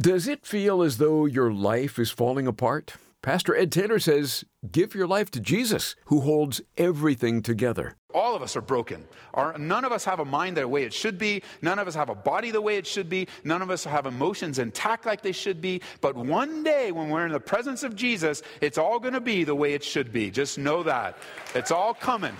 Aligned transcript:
Does 0.00 0.28
it 0.28 0.46
feel 0.46 0.82
as 0.82 0.98
though 0.98 1.26
your 1.26 1.52
life 1.52 1.98
is 1.98 2.08
falling 2.08 2.46
apart? 2.46 2.94
Pastor 3.20 3.56
Ed 3.56 3.72
Taylor 3.72 3.98
says, 3.98 4.44
Give 4.70 4.94
your 4.94 5.08
life 5.08 5.28
to 5.32 5.40
Jesus, 5.40 5.96
who 6.04 6.20
holds 6.20 6.60
everything 6.76 7.42
together. 7.42 7.96
All 8.14 8.36
of 8.36 8.40
us 8.42 8.54
are 8.54 8.60
broken. 8.60 9.08
Our, 9.34 9.58
none 9.58 9.84
of 9.84 9.90
us 9.90 10.04
have 10.04 10.20
a 10.20 10.24
mind 10.24 10.56
the 10.56 10.68
way 10.68 10.84
it 10.84 10.92
should 10.92 11.18
be. 11.18 11.42
None 11.62 11.80
of 11.80 11.88
us 11.88 11.96
have 11.96 12.10
a 12.10 12.14
body 12.14 12.52
the 12.52 12.60
way 12.60 12.76
it 12.76 12.86
should 12.86 13.08
be. 13.08 13.26
None 13.42 13.60
of 13.60 13.72
us 13.72 13.82
have 13.82 14.06
emotions 14.06 14.60
intact 14.60 15.04
like 15.04 15.20
they 15.20 15.32
should 15.32 15.60
be. 15.60 15.82
But 16.00 16.14
one 16.14 16.62
day, 16.62 16.92
when 16.92 17.08
we're 17.08 17.26
in 17.26 17.32
the 17.32 17.40
presence 17.40 17.82
of 17.82 17.96
Jesus, 17.96 18.42
it's 18.60 18.78
all 18.78 19.00
going 19.00 19.14
to 19.14 19.20
be 19.20 19.42
the 19.42 19.56
way 19.56 19.74
it 19.74 19.82
should 19.82 20.12
be. 20.12 20.30
Just 20.30 20.58
know 20.58 20.84
that. 20.84 21.18
It's 21.56 21.72
all 21.72 21.92
coming. 21.92 22.36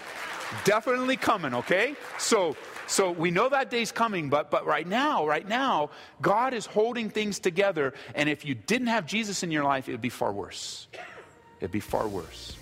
Definitely 0.64 1.16
coming, 1.16 1.54
okay? 1.54 1.96
So 2.18 2.56
so 2.88 3.12
we 3.12 3.30
know 3.30 3.50
that 3.50 3.70
day's 3.70 3.92
coming, 3.92 4.30
but, 4.30 4.50
but 4.50 4.64
right 4.64 4.86
now, 4.86 5.26
right 5.26 5.46
now, 5.46 5.90
God 6.22 6.54
is 6.54 6.64
holding 6.64 7.10
things 7.10 7.38
together. 7.38 7.92
And 8.14 8.30
if 8.30 8.46
you 8.46 8.54
didn't 8.54 8.86
have 8.86 9.04
Jesus 9.06 9.42
in 9.42 9.50
your 9.50 9.62
life, 9.62 9.88
it 9.88 9.92
would 9.92 10.00
be 10.00 10.08
far 10.08 10.32
worse. 10.32 10.88
It'd 11.60 11.70
be 11.70 11.80
far 11.80 12.08
worse. 12.08 12.56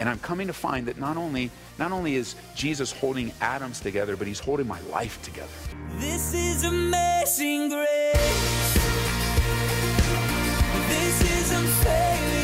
And 0.00 0.08
I'm 0.08 0.18
coming 0.18 0.48
to 0.48 0.52
find 0.52 0.88
that 0.88 0.98
not 0.98 1.16
only, 1.16 1.50
not 1.78 1.92
only 1.92 2.16
is 2.16 2.34
Jesus 2.56 2.90
holding 2.90 3.32
atoms 3.40 3.78
together, 3.78 4.16
but 4.16 4.26
he's 4.26 4.40
holding 4.40 4.66
my 4.66 4.80
life 4.90 5.22
together. 5.22 5.48
This 5.98 6.34
is 6.34 6.64
amazing 6.64 7.68
grace. 7.68 8.74
This 10.88 11.22
is 11.22 11.52
unfailing. 11.52 12.39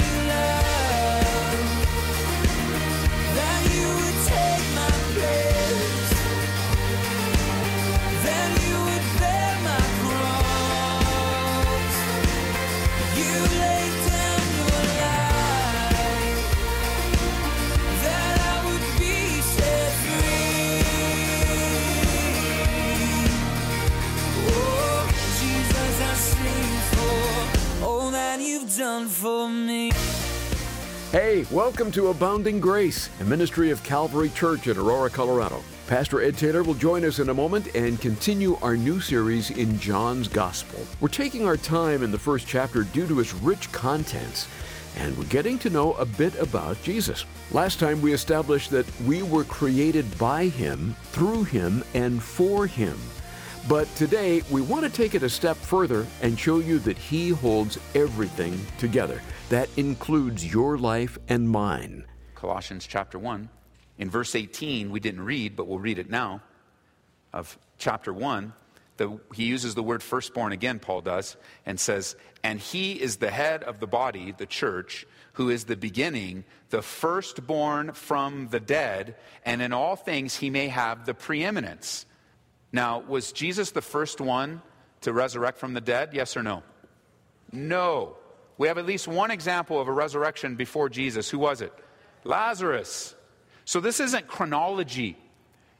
Welcome 31.66 31.90
to 31.90 32.10
Abounding 32.10 32.60
Grace, 32.60 33.10
a 33.18 33.24
ministry 33.24 33.72
of 33.72 33.82
Calvary 33.82 34.28
Church 34.28 34.68
in 34.68 34.78
Aurora, 34.78 35.10
Colorado. 35.10 35.60
Pastor 35.88 36.22
Ed 36.22 36.38
Taylor 36.38 36.62
will 36.62 36.74
join 36.74 37.04
us 37.04 37.18
in 37.18 37.28
a 37.28 37.34
moment 37.34 37.74
and 37.74 38.00
continue 38.00 38.56
our 38.62 38.76
new 38.76 39.00
series 39.00 39.50
in 39.50 39.76
John's 39.80 40.28
Gospel. 40.28 40.78
We're 41.00 41.08
taking 41.08 41.44
our 41.44 41.56
time 41.56 42.04
in 42.04 42.12
the 42.12 42.20
first 42.20 42.46
chapter 42.46 42.84
due 42.84 43.08
to 43.08 43.18
its 43.18 43.34
rich 43.34 43.72
contents, 43.72 44.46
and 44.96 45.18
we're 45.18 45.24
getting 45.24 45.58
to 45.58 45.68
know 45.68 45.94
a 45.94 46.06
bit 46.06 46.36
about 46.36 46.80
Jesus. 46.84 47.24
Last 47.50 47.80
time 47.80 48.00
we 48.00 48.12
established 48.12 48.70
that 48.70 48.86
we 49.00 49.24
were 49.24 49.42
created 49.42 50.06
by 50.18 50.46
Him, 50.46 50.94
through 51.06 51.42
Him, 51.42 51.82
and 51.94 52.22
for 52.22 52.68
Him. 52.68 52.96
But 53.68 53.92
today, 53.96 54.42
we 54.48 54.60
want 54.60 54.84
to 54.84 54.90
take 54.90 55.16
it 55.16 55.24
a 55.24 55.28
step 55.28 55.56
further 55.56 56.06
and 56.22 56.38
show 56.38 56.60
you 56.60 56.78
that 56.80 56.96
He 56.96 57.30
holds 57.30 57.80
everything 57.96 58.64
together. 58.78 59.20
That 59.48 59.68
includes 59.76 60.46
your 60.46 60.78
life 60.78 61.18
and 61.28 61.50
mine. 61.50 62.04
Colossians 62.36 62.86
chapter 62.86 63.18
1. 63.18 63.48
In 63.98 64.08
verse 64.08 64.36
18, 64.36 64.92
we 64.92 65.00
didn't 65.00 65.22
read, 65.22 65.56
but 65.56 65.66
we'll 65.66 65.80
read 65.80 65.98
it 65.98 66.08
now, 66.08 66.42
of 67.32 67.58
chapter 67.76 68.12
1. 68.12 68.52
The, 68.98 69.18
he 69.34 69.46
uses 69.46 69.74
the 69.74 69.82
word 69.82 70.00
firstborn 70.00 70.52
again, 70.52 70.78
Paul 70.78 71.00
does, 71.00 71.36
and 71.64 71.80
says, 71.80 72.14
And 72.44 72.60
he 72.60 72.92
is 72.92 73.16
the 73.16 73.32
head 73.32 73.64
of 73.64 73.80
the 73.80 73.88
body, 73.88 74.32
the 74.38 74.46
church, 74.46 75.08
who 75.32 75.50
is 75.50 75.64
the 75.64 75.76
beginning, 75.76 76.44
the 76.70 76.82
firstborn 76.82 77.94
from 77.94 78.46
the 78.48 78.60
dead, 78.60 79.16
and 79.44 79.60
in 79.60 79.72
all 79.72 79.96
things 79.96 80.36
he 80.36 80.50
may 80.50 80.68
have 80.68 81.04
the 81.04 81.14
preeminence. 81.14 82.06
Now, 82.76 82.98
was 82.98 83.32
Jesus 83.32 83.70
the 83.70 83.80
first 83.80 84.20
one 84.20 84.60
to 85.00 85.10
resurrect 85.10 85.56
from 85.56 85.72
the 85.72 85.80
dead? 85.80 86.10
Yes 86.12 86.36
or 86.36 86.42
no? 86.42 86.62
No. 87.50 88.18
We 88.58 88.68
have 88.68 88.76
at 88.76 88.84
least 88.84 89.08
one 89.08 89.30
example 89.30 89.80
of 89.80 89.88
a 89.88 89.92
resurrection 89.92 90.56
before 90.56 90.90
Jesus. 90.90 91.30
Who 91.30 91.38
was 91.38 91.62
it? 91.62 91.72
Lazarus. 92.22 93.14
So 93.64 93.80
this 93.80 93.98
isn't 93.98 94.26
chronology. 94.26 95.16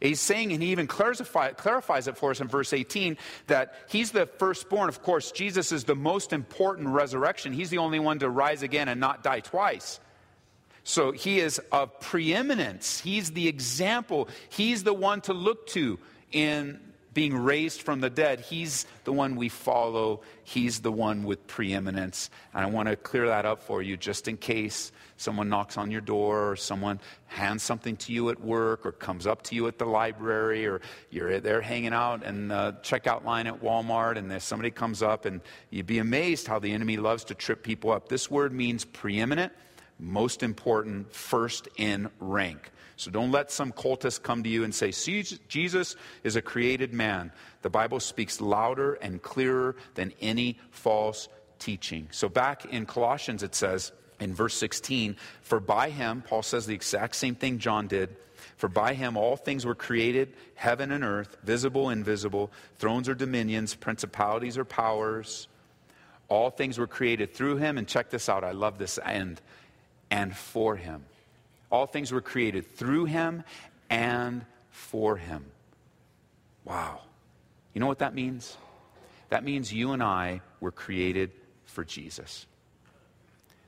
He's 0.01 0.23
saying, 0.23 0.55
and 0.55 0.63
he 0.63 0.71
even 0.71 0.87
clarify, 0.87 1.51
clarifies 1.51 2.09
it 2.09 2.17
for 2.17 2.31
us 2.31 2.41
in 2.41 2.49
verse 2.49 2.73
18, 2.73 3.19
that 3.49 3.75
he's 3.91 4.13
the 4.13 4.25
firstborn. 4.25 4.89
Of 4.89 5.03
course, 5.03 5.33
Jesus 5.33 5.73
is 5.73 5.85
the 5.85 5.95
most 5.95 6.33
important 6.33 6.89
resurrection. 6.89 7.53
He's 7.53 7.69
the 7.69 7.79
only 7.79 7.99
one 7.99 8.21
to 8.21 8.31
rise 8.31 8.63
again 8.63 8.89
and 8.89 8.99
not 8.99 9.23
die 9.23 9.41
twice. 9.41 10.01
So 10.83 11.13
he 11.13 11.41
is 11.41 11.59
of 11.71 12.01
preeminence. 12.01 13.01
He's 13.01 13.33
the 13.33 13.49
example. 13.49 14.31
He's 14.49 14.83
the 14.83 14.95
one 14.95 15.21
to 15.23 15.35
look 15.35 15.67
to 15.69 15.99
in 16.33 16.86
being 17.17 17.35
raised 17.35 17.81
from 17.81 18.01
the 18.03 18.11
dead, 18.11 18.41
he's 18.41 18.85
the 19.05 19.13
one 19.13 19.37
we 19.37 19.49
follow. 19.49 20.21
He's 20.45 20.81
the 20.81 20.93
one 20.93 21.25
with 21.25 21.47
preeminence. 21.47 22.29
And 22.53 22.63
I 22.63 22.69
want 22.69 22.91
to 22.91 22.97
clear 22.97 23.29
that 23.29 23.47
up 23.47 23.63
for 23.63 23.81
you 23.81 23.97
just 23.97 24.29
in 24.29 24.37
case 24.37 24.93
someone 25.17 25.49
knocks 25.49 25.79
on 25.79 25.91
your 25.91 26.03
door 26.03 26.51
or 26.51 26.57
someone 26.57 27.01
hands 27.25 27.63
something 27.63 27.97
to 27.97 28.13
you 28.13 28.29
at 28.29 28.39
work 28.39 28.85
or 28.85 28.93
comes 28.93 29.27
up 29.27 29.41
to 29.45 29.55
you 29.55 29.67
at 29.67 29.79
the 29.79 29.87
library 29.87 30.67
or 30.67 30.83
you're 31.09 31.41
there 31.41 31.63
hanging 31.63 31.95
out 31.95 32.23
in 32.23 32.49
the 32.49 32.77
checkout 32.83 33.25
line 33.25 33.47
at 33.47 33.63
Walmart 33.63 34.19
and 34.19 34.43
somebody 34.43 34.71
comes 34.71 35.03
up 35.03 35.25
and 35.25 35.41
you'd 35.71 35.87
be 35.87 36.01
amazed 36.01 36.47
how 36.47 36.59
the 36.59 36.71
enemy 36.71 36.99
loves 36.99 37.25
to 37.25 37.35
trip 37.35 37.63
people 37.63 37.93
up. 37.93 38.11
This 38.11 38.31
word 38.31 38.53
means 38.53 38.85
preeminent, 38.85 39.55
most 39.99 40.43
important, 40.43 41.11
first 41.15 41.67
in 41.79 42.11
rank. 42.21 42.73
So 42.97 43.11
don't 43.11 43.31
let 43.31 43.51
some 43.51 43.73
cultist 43.73 44.23
come 44.23 44.43
to 44.43 44.49
you 44.49 44.65
and 44.65 44.75
say, 44.75 44.91
Jesus 45.49 45.97
is 46.25 46.37
a 46.37 46.43
created 46.43 46.95
man. 46.95 47.31
The 47.63 47.71
Bible 47.71 48.01
speaks 48.01 48.41
louder 48.41 48.95
and 48.95 49.21
clearer 49.23 49.77
than 49.95 50.13
any 50.21 50.59
false 50.71 51.29
teaching. 51.59 52.09
So 52.11 52.29
back 52.29 52.65
in 52.65 52.87
Colossians, 52.87 53.43
it 53.43 53.55
says 53.55 53.93
in 54.19 54.35
verse 54.35 54.55
16, 54.55 55.17
For 55.43 55.61
by 55.61 55.91
him, 55.91 56.23
Paul 56.27 56.43
says 56.43 56.65
the 56.65 56.75
exact 56.75 57.17
same 57.17 57.35
thing 57.35 57.59
John 57.59 57.87
did. 57.87 58.17
For 58.57 58.69
by 58.69 58.95
him 58.95 59.19
all 59.19 59.37
things 59.37 59.67
were 59.67 59.75
created, 59.75 60.33
heaven 60.55 60.91
and 60.91 61.05
earth, 61.05 61.37
visible, 61.43 61.91
invisible, 61.91 62.51
thrones 62.79 63.09
or 63.09 63.15
dominions, 63.15 63.75
principalities 63.75 64.57
or 64.57 64.65
powers. 64.65 65.49
All 66.29 66.51
things 66.51 66.79
were 66.79 66.87
created 66.87 67.35
through 67.35 67.57
him. 67.57 67.77
And 67.77 67.87
check 67.87 68.09
this 68.09 68.29
out, 68.31 68.43
I 68.43 68.53
love 68.53 68.79
this 68.79 68.99
end. 69.05 69.41
And 70.11 70.35
for 70.35 70.77
him. 70.77 71.05
All 71.71 71.87
things 71.87 72.13
were 72.13 72.21
created 72.21 72.77
through 72.77 73.07
him 73.07 73.43
and 73.91 74.45
for 74.71 75.17
him. 75.17 75.45
Wow. 76.65 77.01
You 77.75 77.81
know 77.81 77.87
what 77.87 77.99
that 77.99 78.15
means? 78.15 78.57
That 79.29 79.45
means 79.45 79.73
you 79.73 79.93
and 79.93 80.03
I 80.03 80.41
were 80.61 80.73
created 80.73 81.33
for 81.65 81.85
Jesus. 81.85 82.47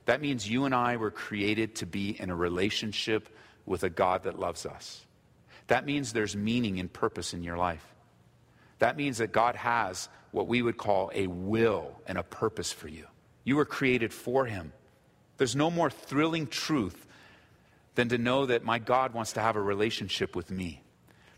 That 0.05 0.21
means 0.21 0.49
you 0.49 0.65
and 0.65 0.73
I 0.73 0.97
were 0.97 1.11
created 1.11 1.75
to 1.75 1.85
be 1.85 2.19
in 2.19 2.29
a 2.29 2.35
relationship 2.35 3.29
with 3.65 3.83
a 3.83 3.89
God 3.89 4.23
that 4.23 4.39
loves 4.39 4.65
us. 4.65 5.05
That 5.67 5.85
means 5.85 6.13
there's 6.13 6.35
meaning 6.35 6.79
and 6.79 6.91
purpose 6.91 7.33
in 7.33 7.43
your 7.43 7.57
life. 7.57 7.85
That 8.79 8.97
means 8.97 9.19
that 9.19 9.31
God 9.31 9.55
has 9.55 10.09
what 10.31 10.47
we 10.47 10.61
would 10.61 10.77
call 10.77 11.11
a 11.13 11.27
will 11.27 12.01
and 12.07 12.17
a 12.17 12.23
purpose 12.23 12.71
for 12.71 12.87
you. 12.87 13.05
You 13.43 13.57
were 13.57 13.65
created 13.65 14.13
for 14.13 14.45
Him. 14.45 14.73
There's 15.37 15.55
no 15.55 15.69
more 15.69 15.89
thrilling 15.89 16.47
truth 16.47 17.05
than 17.99 18.07
to 18.07 18.17
know 18.17 18.45
that 18.45 18.63
my 18.63 18.79
God 18.79 19.13
wants 19.13 19.33
to 19.33 19.41
have 19.41 19.57
a 19.57 19.61
relationship 19.61 20.33
with 20.33 20.49
me. 20.49 20.81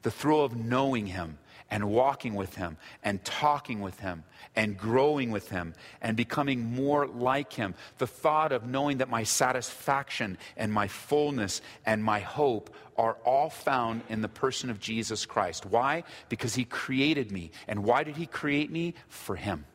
The 0.04 0.12
thrill 0.12 0.46
of 0.46 0.56
knowing 0.56 1.08
Him 1.08 1.40
and 1.72 1.90
walking 1.90 2.36
with 2.36 2.54
Him 2.54 2.78
and 3.04 3.26
talking 3.26 3.82
with 3.82 4.00
Him 4.00 4.24
and 4.56 4.78
growing 4.78 5.32
with 5.32 5.50
Him 5.50 5.74
and 6.04 6.16
becoming 6.16 6.76
more 6.76 7.08
like 7.08 7.52
Him. 7.52 7.74
The 7.98 8.06
thought 8.06 8.52
of 8.52 8.68
knowing 8.68 9.00
that 9.00 9.10
my 9.10 9.24
satisfaction 9.24 10.38
and 10.56 10.72
my 10.72 10.88
fullness 10.88 11.64
and 11.84 12.04
my 12.04 12.20
hope 12.20 12.70
are 12.96 13.18
all 13.26 13.50
found 13.50 14.04
in 14.08 14.22
the 14.22 14.30
person 14.30 14.70
of 14.70 14.80
Jesus 14.80 15.26
Christ. 15.26 15.66
Why? 15.66 16.04
Because 16.30 16.54
He 16.54 16.64
created 16.64 17.32
me. 17.32 17.50
And 17.68 17.84
why 17.84 18.04
did 18.04 18.18
He 18.18 18.28
create 18.28 18.70
me? 18.70 18.94
For 19.08 19.36
Him. 19.36 19.66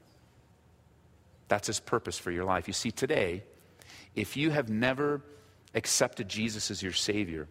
That's 1.48 1.66
His 1.66 1.80
purpose 1.80 2.16
for 2.16 2.30
your 2.30 2.44
life. 2.44 2.68
You 2.68 2.74
see, 2.74 2.92
today, 2.92 3.42
if 4.14 4.36
you 4.36 4.50
have 4.50 4.68
never 4.68 5.20
accepted 5.74 6.28
Jesus 6.28 6.70
as 6.70 6.82
your 6.82 6.92
Savior, 6.92 7.48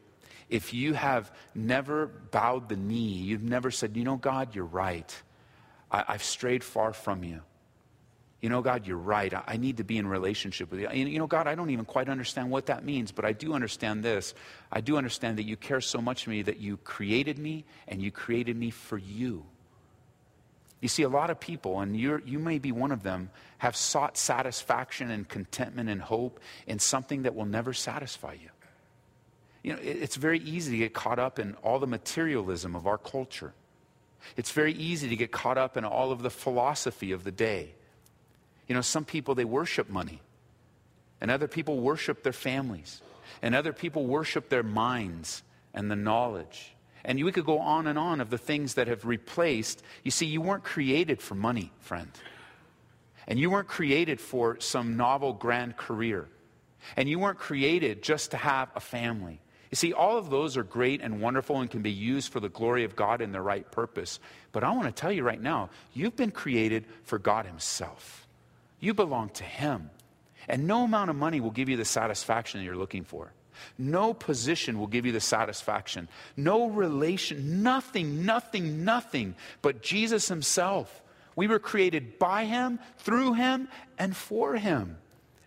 if 0.50 0.74
you 0.74 0.94
have 0.94 1.32
never 1.54 2.08
bowed 2.08 2.70
the 2.70 2.76
knee, 2.76 3.14
you've 3.14 3.44
never 3.44 3.72
said, 3.72 3.98
you 3.98 4.04
know, 4.04 4.18
God, 4.18 4.56
you're 4.56 4.66
right. 4.66 5.14
I, 5.92 6.12
have 6.14 6.24
strayed 6.24 6.64
far 6.64 6.94
from 6.94 7.24
you. 7.24 7.42
You 8.42 8.50
know, 8.50 8.62
God, 8.62 8.86
you're 8.86 8.98
right. 8.98 9.34
I, 9.34 9.44
I 9.48 9.58
need 9.58 9.78
to 9.78 9.84
be 9.84 9.98
in 9.98 10.06
relationship 10.06 10.70
with 10.70 10.82
you. 10.82 10.90
You 10.92 11.18
know, 11.18 11.28
God, 11.28 11.48
I 11.48 11.56
don't 11.56 11.72
even 11.72 11.86
quite 11.86 12.10
understand 12.10 12.52
what 12.52 12.68
that 12.68 12.84
means, 12.84 13.12
but 13.12 13.26
I 13.26 13.32
do 13.32 13.54
understand 13.54 14.04
this. 14.04 14.36
I 14.72 14.82
do 14.82 14.98
understand 14.98 15.38
that 15.40 15.44
you 15.44 15.58
care 15.58 15.82
so 15.82 16.00
much 16.00 16.26
for 16.26 16.30
me 16.30 16.42
that 16.44 16.60
you 16.60 16.78
created 16.78 17.40
me 17.40 17.66
and 17.88 18.02
you 18.02 18.12
created 18.12 18.56
me 18.56 18.70
for 18.70 18.98
you. 18.98 19.46
You 20.82 20.88
see, 20.88 21.04
a 21.04 21.10
lot 21.10 21.30
of 21.30 21.40
people, 21.40 21.80
and 21.80 21.96
you 21.98 22.22
you 22.26 22.38
may 22.38 22.60
be 22.60 22.72
one 22.72 22.92
of 22.92 23.02
them, 23.02 23.30
have 23.58 23.76
sought 23.76 24.18
satisfaction 24.18 25.10
and 25.10 25.28
contentment 25.28 25.90
and 25.90 26.02
hope 26.02 26.40
in 26.68 26.80
something 26.80 27.24
that 27.24 27.36
will 27.36 27.46
never 27.46 27.74
satisfy 27.74 28.34
you. 28.34 28.50
You 29.64 29.74
know, 29.74 29.80
it, 29.80 29.98
it's 29.98 30.16
very 30.16 30.40
easy 30.40 30.72
to 30.74 30.78
get 30.78 30.94
caught 30.94 31.18
up 31.18 31.40
in 31.40 31.56
all 31.64 31.80
the 31.80 31.88
materialism 31.88 32.76
of 32.76 32.86
our 32.86 33.00
culture. 33.00 33.54
It's 34.38 34.52
very 34.52 34.74
easy 34.74 35.10
to 35.10 35.16
get 35.16 35.32
caught 35.32 35.58
up 35.58 35.78
in 35.78 35.86
all 35.86 36.12
of 36.12 36.22
the 36.22 36.30
philosophy 36.30 37.12
of 37.12 37.24
the 37.24 37.32
day. 37.32 37.74
You 38.68 38.76
know, 38.76 38.82
some 38.82 39.06
people, 39.06 39.34
they 39.34 39.46
worship 39.46 39.90
money, 39.90 40.22
and 41.22 41.32
other 41.32 41.48
people 41.48 41.80
worship 41.80 42.22
their 42.22 42.34
families, 42.34 43.02
and 43.42 43.56
other 43.56 43.74
people 43.74 44.06
worship 44.06 44.50
their 44.50 44.64
minds 44.64 45.42
and 45.74 45.90
the 45.90 45.96
knowledge. 45.96 46.75
And 47.06 47.24
we 47.24 47.32
could 47.32 47.46
go 47.46 47.60
on 47.60 47.86
and 47.86 48.00
on 48.00 48.20
of 48.20 48.32
the 48.32 48.38
things 48.38 48.74
that 48.74 48.88
have 48.88 49.06
replaced. 49.06 49.84
You 50.04 50.10
see, 50.10 50.26
you 50.26 50.42
weren't 50.42 50.64
created 50.64 51.22
for 51.22 51.36
money, 51.36 51.72
friend. 51.80 52.10
And 53.28 53.40
you 53.40 53.52
weren't 53.52 53.68
created 53.68 54.20
for 54.20 54.60
some 54.60 54.98
novel 54.98 55.32
grand 55.34 55.78
career. 55.78 56.28
And 56.98 57.08
you 57.08 57.20
weren't 57.20 57.38
created 57.38 58.02
just 58.02 58.32
to 58.32 58.38
have 58.38 58.70
a 58.76 58.80
family. 58.80 59.40
You 59.72 59.76
see, 59.76 59.94
all 59.94 60.18
of 60.18 60.30
those 60.30 60.58
are 60.58 60.64
great 60.64 61.02
and 61.02 61.22
wonderful 61.22 61.62
and 61.62 61.70
can 61.70 61.84
be 61.84 61.92
used 61.92 62.32
for 62.32 62.40
the 62.40 62.50
glory 62.50 62.84
of 62.84 62.96
God 62.96 63.22
in 63.22 63.32
the 63.32 63.42
right 63.42 63.70
purpose. 63.72 64.20
But 64.52 64.64
I 64.64 64.72
want 64.72 64.86
to 64.86 64.92
tell 64.92 65.12
you 65.12 65.24
right 65.24 65.42
now, 65.42 65.70
you've 65.94 66.16
been 66.16 66.32
created 66.32 66.86
for 67.04 67.20
God 67.20 67.46
Himself. 67.46 68.28
You 68.80 68.94
belong 68.94 69.30
to 69.30 69.44
Him. 69.44 69.92
And 70.48 70.66
no 70.66 70.84
amount 70.84 71.10
of 71.10 71.16
money 71.16 71.40
will 71.40 71.52
give 71.52 71.70
you 71.70 71.78
the 71.78 71.86
satisfaction 71.86 72.62
you're 72.62 72.76
looking 72.76 73.04
for. 73.04 73.32
No 73.78 74.14
position 74.14 74.80
will 74.80 74.88
give 74.88 75.06
you 75.06 75.12
the 75.12 75.20
satisfaction. 75.20 76.08
No 76.36 76.68
relation, 76.68 77.64
nothing, 77.64 78.26
nothing, 78.26 78.86
nothing 78.86 79.36
but 79.62 79.82
Jesus 79.82 80.28
Himself. 80.28 81.02
We 81.36 81.48
were 81.48 81.60
created 81.60 82.18
by 82.20 82.46
Him, 82.46 82.80
through 83.00 83.34
Him, 83.34 83.68
and 83.98 84.16
for 84.16 84.56
Him. 84.56 84.98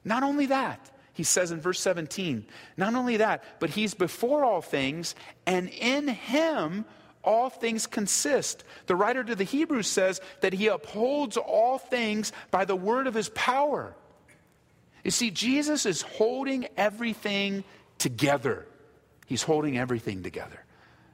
Not 0.05 0.23
only 0.23 0.47
that, 0.47 0.91
he 1.19 1.25
says 1.25 1.51
in 1.51 1.61
verse 1.61 1.81
17, 1.81 2.47
not 2.77 2.95
only 2.95 3.17
that, 3.17 3.43
but 3.59 3.71
He's 3.71 3.93
before 3.93 4.45
all 4.45 4.63
things, 4.63 5.17
and 5.47 5.69
in 5.69 6.07
Him 6.07 6.85
all 7.25 7.51
things 7.51 7.89
consist. 7.89 8.63
The 8.87 8.95
writer 8.95 9.25
to 9.25 9.35
the 9.35 9.43
Hebrews 9.43 9.89
says 9.89 10.21
that 10.43 10.53
He 10.53 10.69
upholds 10.69 11.37
all 11.37 11.79
things 11.79 12.33
by 12.53 12.65
the 12.65 12.77
word 12.77 13.09
of 13.09 13.15
His 13.15 13.31
power. 13.31 13.97
You 15.03 15.11
see, 15.11 15.33
Jesus 15.33 15.87
is 15.87 16.03
holding 16.03 16.69
everything 16.77 17.65
together. 17.99 18.67
He's 19.27 19.43
holding 19.43 19.79
everything 19.79 20.23
together. 20.23 20.65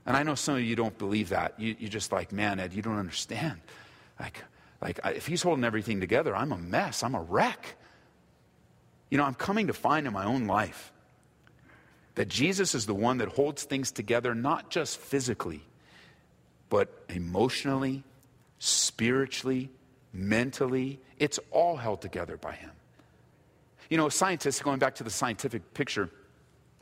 And 0.07 0.17
I 0.17 0.23
know 0.23 0.35
some 0.35 0.57
of 0.57 0.63
you 0.63 0.77
don't 0.77 0.97
believe 0.99 1.31
that. 1.31 1.59
You, 1.59 1.75
are 1.83 1.89
just 1.89 2.13
like, 2.13 2.31
man, 2.31 2.61
Ed, 2.61 2.75
you 2.75 2.83
don't 2.83 2.99
understand. 2.99 3.61
Like, 4.21 4.43
like 4.81 5.01
if 5.05 5.27
he's 5.27 5.43
holding 5.43 5.65
everything 5.65 6.01
together, 6.01 6.37
I'm 6.37 6.53
a 6.53 6.59
mess. 6.59 7.03
I'm 7.03 7.15
a 7.15 7.23
wreck. 7.23 7.77
You 9.11 9.19
know, 9.19 9.25
I'm 9.25 9.35
coming 9.35 9.69
to 9.69 9.73
find 9.73 10.07
in 10.07 10.13
my 10.13 10.25
own 10.25 10.47
life 10.47 10.93
that 12.15 12.29
Jesus 12.29 12.75
is 12.75 12.87
the 12.87 12.95
one 12.95 13.19
that 13.19 13.29
holds 13.29 13.65
things 13.65 13.91
together, 13.91 14.35
not 14.35 14.71
just 14.71 14.99
physically, 14.99 15.63
but 16.69 17.05
emotionally, 17.09 18.05
spiritually, 18.59 19.71
mentally. 20.13 21.01
It's 21.19 21.41
all 21.51 21.77
held 21.77 22.03
together 22.03 22.37
by 22.37 22.53
him. 22.53 22.71
You 23.91 23.97
know, 23.97 24.09
scientists, 24.09 24.61
going 24.61 24.79
back 24.79 24.97
to 24.97 25.05
the 25.05 25.11
scientific 25.11 25.75
picture, 25.75 26.11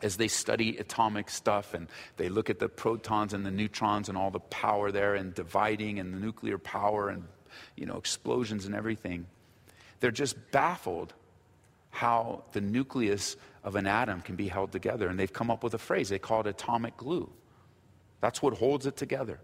as 0.02 0.16
they 0.16 0.28
study 0.28 0.76
atomic 0.78 1.30
stuff 1.30 1.74
and 1.74 1.88
they 2.16 2.28
look 2.28 2.50
at 2.50 2.58
the 2.58 2.68
protons 2.68 3.32
and 3.32 3.46
the 3.46 3.50
neutrons 3.50 4.08
and 4.08 4.18
all 4.18 4.30
the 4.30 4.40
power 4.40 4.90
there 4.90 5.14
and 5.14 5.34
dividing 5.34 5.98
and 5.98 6.12
the 6.12 6.18
nuclear 6.18 6.58
power 6.58 7.08
and 7.08 7.24
you 7.76 7.86
know 7.86 7.96
explosions 7.96 8.66
and 8.66 8.74
everything 8.74 9.26
they're 10.00 10.10
just 10.10 10.50
baffled 10.50 11.14
how 11.90 12.42
the 12.52 12.60
nucleus 12.60 13.36
of 13.62 13.76
an 13.76 13.86
atom 13.86 14.20
can 14.22 14.34
be 14.34 14.48
held 14.48 14.72
together. 14.72 15.08
And 15.08 15.18
they've 15.18 15.32
come 15.32 15.50
up 15.50 15.62
with 15.62 15.74
a 15.74 15.78
phrase. 15.78 16.08
They 16.08 16.18
call 16.18 16.40
it 16.40 16.46
atomic 16.46 16.96
glue. 16.96 17.30
That's 18.20 18.42
what 18.42 18.54
holds 18.54 18.86
it 18.86 18.96
together 18.96 19.38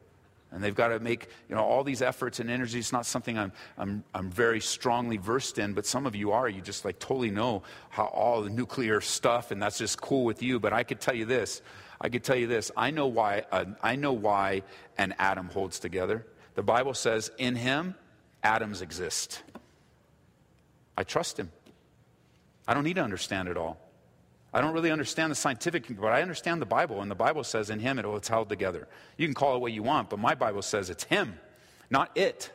and 0.50 0.62
they've 0.62 0.75
got 0.75 0.89
to 0.89 1.00
make 1.00 1.29
you 1.49 1.55
know 1.55 1.62
all 1.62 1.85
these 1.85 2.03
efforts 2.03 2.41
and 2.41 2.50
energy 2.50 2.79
it's 2.79 2.93
not 2.93 3.06
something 3.06 3.39
I'm, 3.39 3.53
I'm, 3.77 4.05
I'm 4.15 4.31
very 4.31 4.61
strongly 4.61 5.17
versed 5.17 5.59
in 5.59 5.75
but 5.75 5.87
some 5.87 6.06
of 6.06 6.15
you 6.15 6.33
are. 6.33 6.49
You 6.49 6.61
just 6.61 6.85
like 6.85 6.99
totally 6.99 7.31
know 7.31 7.62
how 7.91 8.06
all 8.06 8.43
the 8.43 8.50
nuclear 8.50 9.00
stuff 9.00 9.50
and 9.50 9.62
that's 9.62 9.79
just 9.79 10.00
cool 10.00 10.25
with 10.25 10.43
you. 10.43 10.59
But 10.59 10.73
i 10.73 10.83
could 10.83 11.00
tell 11.00 11.15
you 11.15 11.25
this 11.25 11.62
i 12.00 12.09
could 12.09 12.25
tell 12.25 12.37
you 12.37 12.47
this. 12.47 12.71
I 12.77 12.91
know 12.91 13.06
why 13.06 13.45
uh, 13.50 13.65
i 13.83 13.97
know 13.97 14.12
why 14.12 14.62
an 14.97 15.15
atom 15.19 15.49
holds 15.49 15.79
together. 15.79 16.27
The 16.55 16.62
bible 16.62 16.95
says 16.95 17.31
in 17.39 17.56
him 17.56 17.95
atoms 18.43 18.83
exist. 18.83 19.43
I 20.97 21.05
trust 21.05 21.39
him. 21.39 21.50
I 22.67 22.75
don't 22.75 22.85
need 22.85 22.97
to 22.97 23.05
understand 23.05 23.49
it 23.49 23.56
all 23.56 23.88
I 24.53 24.61
don't 24.61 24.73
really 24.73 24.91
understand 24.91 25.31
the 25.31 25.37
scientific, 25.37 25.85
but 26.00 26.12
I 26.12 26.23
understand 26.23 26.62
the 26.62 26.67
Bible, 26.67 27.03
and 27.03 27.11
the 27.11 27.15
Bible 27.15 27.45
says 27.45 27.69
in 27.69 27.81
Him 27.81 27.99
it 27.99 28.05
oh, 28.05 28.17
it's 28.17 28.29
held 28.29 28.49
together. 28.49 28.89
You 29.17 29.27
can 29.27 29.35
call 29.35 29.56
it 29.56 29.61
what 29.61 29.73
you 29.73 29.83
want, 29.83 30.09
but 30.09 30.19
my 30.19 30.35
Bible 30.35 30.62
says 30.62 30.89
it's 30.89 31.05
Him, 31.05 31.39
not 31.91 32.11
it. 32.17 32.50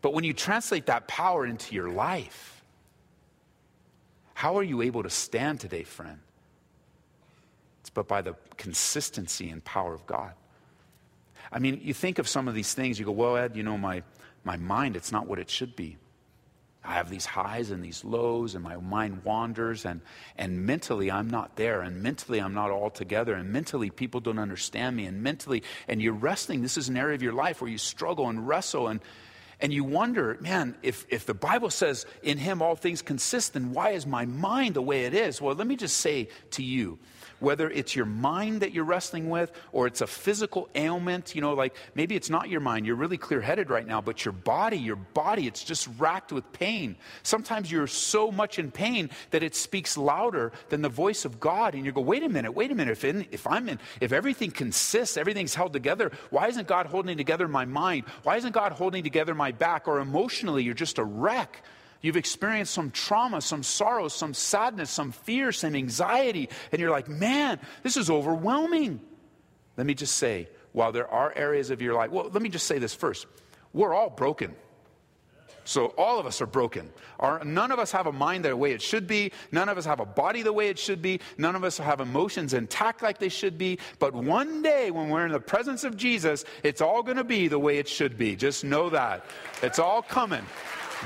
But 0.00 0.12
when 0.12 0.24
you 0.24 0.32
translate 0.32 0.86
that 0.86 1.06
power 1.06 1.46
into 1.46 1.74
your 1.74 1.88
life, 1.88 2.64
how 4.34 4.58
are 4.58 4.62
you 4.64 4.82
able 4.82 5.04
to 5.04 5.10
stand 5.10 5.60
today, 5.60 5.84
friend? 5.84 6.18
It's 7.80 7.90
but 7.90 8.08
by 8.08 8.22
the 8.22 8.34
consistency 8.56 9.50
and 9.50 9.64
power 9.64 9.94
of 9.94 10.04
God. 10.06 10.32
I 11.52 11.60
mean, 11.60 11.80
you 11.82 11.94
think 11.94 12.18
of 12.18 12.26
some 12.26 12.48
of 12.48 12.54
these 12.54 12.74
things, 12.74 12.98
you 12.98 13.04
go, 13.04 13.12
well, 13.12 13.36
Ed, 13.36 13.56
you 13.56 13.62
know, 13.62 13.78
my, 13.78 14.02
my 14.42 14.56
mind, 14.56 14.96
it's 14.96 15.12
not 15.12 15.28
what 15.28 15.38
it 15.38 15.48
should 15.48 15.76
be. 15.76 15.96
I 16.84 16.94
have 16.94 17.10
these 17.10 17.26
highs 17.26 17.70
and 17.70 17.82
these 17.82 18.04
lows, 18.04 18.54
and 18.54 18.64
my 18.64 18.76
mind 18.76 19.22
wanders, 19.24 19.84
and, 19.84 20.00
and 20.36 20.66
mentally 20.66 21.10
I'm 21.10 21.28
not 21.28 21.54
there, 21.54 21.80
and 21.82 22.02
mentally 22.02 22.40
I'm 22.40 22.54
not 22.54 22.70
all 22.70 22.90
together, 22.90 23.34
and 23.34 23.50
mentally 23.50 23.90
people 23.90 24.20
don't 24.20 24.38
understand 24.38 24.96
me, 24.96 25.06
and 25.06 25.22
mentally, 25.22 25.62
and 25.86 26.02
you're 26.02 26.12
wrestling. 26.12 26.60
This 26.60 26.76
is 26.76 26.88
an 26.88 26.96
area 26.96 27.14
of 27.14 27.22
your 27.22 27.34
life 27.34 27.60
where 27.60 27.70
you 27.70 27.78
struggle 27.78 28.28
and 28.28 28.48
wrestle, 28.48 28.88
and, 28.88 29.00
and 29.60 29.72
you 29.72 29.84
wonder, 29.84 30.36
man, 30.40 30.74
if, 30.82 31.06
if 31.08 31.24
the 31.24 31.34
Bible 31.34 31.70
says 31.70 32.04
in 32.22 32.36
him 32.36 32.60
all 32.60 32.74
things 32.74 33.00
consist, 33.00 33.52
then 33.52 33.72
why 33.72 33.90
is 33.90 34.04
my 34.04 34.26
mind 34.26 34.74
the 34.74 34.82
way 34.82 35.04
it 35.04 35.14
is? 35.14 35.40
Well, 35.40 35.54
let 35.54 35.68
me 35.68 35.76
just 35.76 35.98
say 35.98 36.28
to 36.50 36.64
you, 36.64 36.98
whether 37.42 37.68
it's 37.70 37.94
your 37.96 38.06
mind 38.06 38.62
that 38.62 38.72
you're 38.72 38.84
wrestling 38.84 39.28
with 39.28 39.52
or 39.72 39.86
it's 39.86 40.00
a 40.00 40.06
physical 40.06 40.68
ailment, 40.74 41.34
you 41.34 41.40
know, 41.40 41.54
like 41.54 41.74
maybe 41.94 42.14
it's 42.14 42.30
not 42.30 42.48
your 42.48 42.60
mind, 42.60 42.86
you're 42.86 42.96
really 42.96 43.18
clear 43.18 43.40
headed 43.40 43.68
right 43.68 43.86
now, 43.86 44.00
but 44.00 44.24
your 44.24 44.32
body, 44.32 44.78
your 44.78 44.96
body, 44.96 45.46
it's 45.46 45.64
just 45.64 45.88
racked 45.98 46.32
with 46.32 46.50
pain. 46.52 46.96
Sometimes 47.22 47.70
you're 47.70 47.86
so 47.86 48.30
much 48.30 48.58
in 48.58 48.70
pain 48.70 49.10
that 49.30 49.42
it 49.42 49.54
speaks 49.54 49.96
louder 49.96 50.52
than 50.68 50.82
the 50.82 50.88
voice 50.88 51.24
of 51.24 51.40
God. 51.40 51.74
And 51.74 51.84
you 51.84 51.92
go, 51.92 52.00
wait 52.00 52.22
a 52.22 52.28
minute, 52.28 52.52
wait 52.52 52.70
a 52.70 52.74
minute. 52.74 52.92
If, 52.92 53.04
in, 53.04 53.26
if 53.30 53.46
I'm 53.46 53.68
in, 53.68 53.78
if 54.00 54.12
everything 54.12 54.50
consists, 54.50 55.16
everything's 55.16 55.54
held 55.54 55.72
together, 55.72 56.12
why 56.30 56.48
isn't 56.48 56.68
God 56.68 56.86
holding 56.86 57.16
together 57.16 57.48
my 57.48 57.64
mind? 57.64 58.04
Why 58.22 58.36
isn't 58.36 58.52
God 58.52 58.72
holding 58.72 59.02
together 59.02 59.34
my 59.34 59.52
back? 59.52 59.88
Or 59.88 60.00
emotionally, 60.00 60.62
you're 60.62 60.74
just 60.74 60.98
a 60.98 61.04
wreck. 61.04 61.62
You've 62.02 62.16
experienced 62.16 62.74
some 62.74 62.90
trauma, 62.90 63.40
some 63.40 63.62
sorrow, 63.62 64.08
some 64.08 64.34
sadness, 64.34 64.90
some 64.90 65.12
fear, 65.12 65.52
some 65.52 65.76
anxiety, 65.76 66.48
and 66.72 66.80
you're 66.80 66.90
like, 66.90 67.08
man, 67.08 67.60
this 67.84 67.96
is 67.96 68.10
overwhelming. 68.10 69.00
Let 69.76 69.86
me 69.86 69.94
just 69.94 70.16
say, 70.16 70.48
while 70.72 70.92
there 70.92 71.08
are 71.08 71.32
areas 71.34 71.70
of 71.70 71.80
your 71.80 71.94
life, 71.94 72.10
well, 72.10 72.28
let 72.30 72.42
me 72.42 72.48
just 72.48 72.66
say 72.66 72.78
this 72.78 72.94
first. 72.94 73.26
We're 73.72 73.94
all 73.94 74.10
broken. 74.10 74.54
So 75.64 75.86
all 75.96 76.18
of 76.18 76.26
us 76.26 76.40
are 76.40 76.46
broken. 76.46 76.90
Our, 77.20 77.44
none 77.44 77.70
of 77.70 77.78
us 77.78 77.92
have 77.92 78.08
a 78.08 78.12
mind 78.12 78.44
the 78.44 78.56
way 78.56 78.72
it 78.72 78.82
should 78.82 79.06
be. 79.06 79.30
None 79.52 79.68
of 79.68 79.78
us 79.78 79.84
have 79.84 80.00
a 80.00 80.04
body 80.04 80.42
the 80.42 80.52
way 80.52 80.68
it 80.68 80.78
should 80.78 81.00
be. 81.00 81.20
None 81.38 81.54
of 81.54 81.62
us 81.62 81.78
have 81.78 82.00
emotions 82.00 82.52
intact 82.52 83.00
like 83.00 83.18
they 83.18 83.28
should 83.28 83.58
be. 83.58 83.78
But 84.00 84.12
one 84.12 84.62
day 84.62 84.90
when 84.90 85.08
we're 85.08 85.24
in 85.24 85.30
the 85.30 85.38
presence 85.38 85.84
of 85.84 85.96
Jesus, 85.96 86.44
it's 86.64 86.80
all 86.80 87.02
going 87.04 87.16
to 87.16 87.24
be 87.24 87.46
the 87.46 87.60
way 87.60 87.78
it 87.78 87.86
should 87.86 88.18
be. 88.18 88.34
Just 88.34 88.64
know 88.64 88.90
that. 88.90 89.24
It's 89.62 89.78
all 89.78 90.02
coming. 90.02 90.44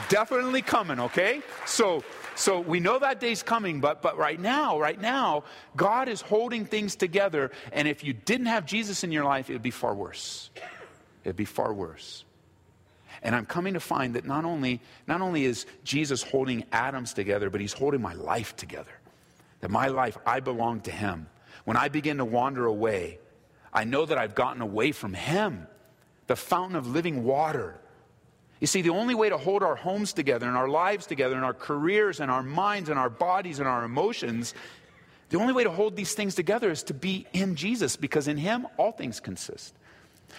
Definitely 0.08 0.62
coming, 0.62 1.00
okay? 1.00 1.42
So 1.64 2.02
so 2.36 2.60
we 2.60 2.80
know 2.80 2.98
that 2.98 3.18
day's 3.18 3.42
coming, 3.42 3.80
but 3.80 4.02
but 4.02 4.18
right 4.18 4.38
now, 4.38 4.78
right 4.78 5.00
now, 5.00 5.44
God 5.74 6.08
is 6.08 6.20
holding 6.20 6.66
things 6.66 6.94
together, 6.94 7.50
and 7.72 7.88
if 7.88 8.04
you 8.04 8.12
didn't 8.12 8.46
have 8.46 8.66
Jesus 8.66 9.04
in 9.04 9.10
your 9.10 9.24
life, 9.24 9.48
it 9.48 9.54
would 9.54 9.62
be 9.62 9.70
far 9.70 9.94
worse. 9.94 10.50
It'd 11.24 11.36
be 11.36 11.46
far 11.46 11.72
worse. 11.72 12.24
And 13.22 13.34
I'm 13.34 13.46
coming 13.46 13.74
to 13.74 13.80
find 13.80 14.14
that 14.14 14.26
not 14.26 14.44
only, 14.44 14.80
not 15.06 15.22
only 15.22 15.44
is 15.46 15.66
Jesus 15.82 16.22
holding 16.22 16.64
atoms 16.70 17.14
together, 17.14 17.50
but 17.50 17.60
he's 17.60 17.72
holding 17.72 18.02
my 18.02 18.12
life 18.12 18.54
together. 18.54 18.92
That 19.60 19.70
my 19.70 19.88
life, 19.88 20.18
I 20.26 20.40
belong 20.40 20.82
to 20.82 20.90
him. 20.90 21.26
When 21.64 21.76
I 21.76 21.88
begin 21.88 22.18
to 22.18 22.24
wander 22.24 22.66
away, 22.66 23.18
I 23.72 23.84
know 23.84 24.04
that 24.06 24.18
I've 24.18 24.34
gotten 24.34 24.60
away 24.62 24.92
from 24.92 25.14
him, 25.14 25.66
the 26.26 26.36
fountain 26.36 26.76
of 26.76 26.86
living 26.86 27.24
water 27.24 27.80
you 28.60 28.66
see, 28.66 28.82
the 28.82 28.90
only 28.90 29.14
way 29.14 29.28
to 29.28 29.36
hold 29.36 29.62
our 29.62 29.76
homes 29.76 30.12
together 30.12 30.46
and 30.46 30.56
our 30.56 30.68
lives 30.68 31.06
together 31.06 31.34
and 31.34 31.44
our 31.44 31.54
careers 31.54 32.20
and 32.20 32.30
our 32.30 32.42
minds 32.42 32.88
and 32.88 32.98
our 32.98 33.10
bodies 33.10 33.58
and 33.58 33.68
our 33.68 33.84
emotions, 33.84 34.54
the 35.28 35.38
only 35.38 35.52
way 35.52 35.64
to 35.64 35.70
hold 35.70 35.96
these 35.96 36.14
things 36.14 36.34
together 36.34 36.70
is 36.70 36.82
to 36.84 36.94
be 36.94 37.26
in 37.32 37.56
Jesus 37.56 37.96
because 37.96 38.28
in 38.28 38.36
Him 38.36 38.66
all 38.78 38.92
things 38.92 39.20
consist. 39.20 39.74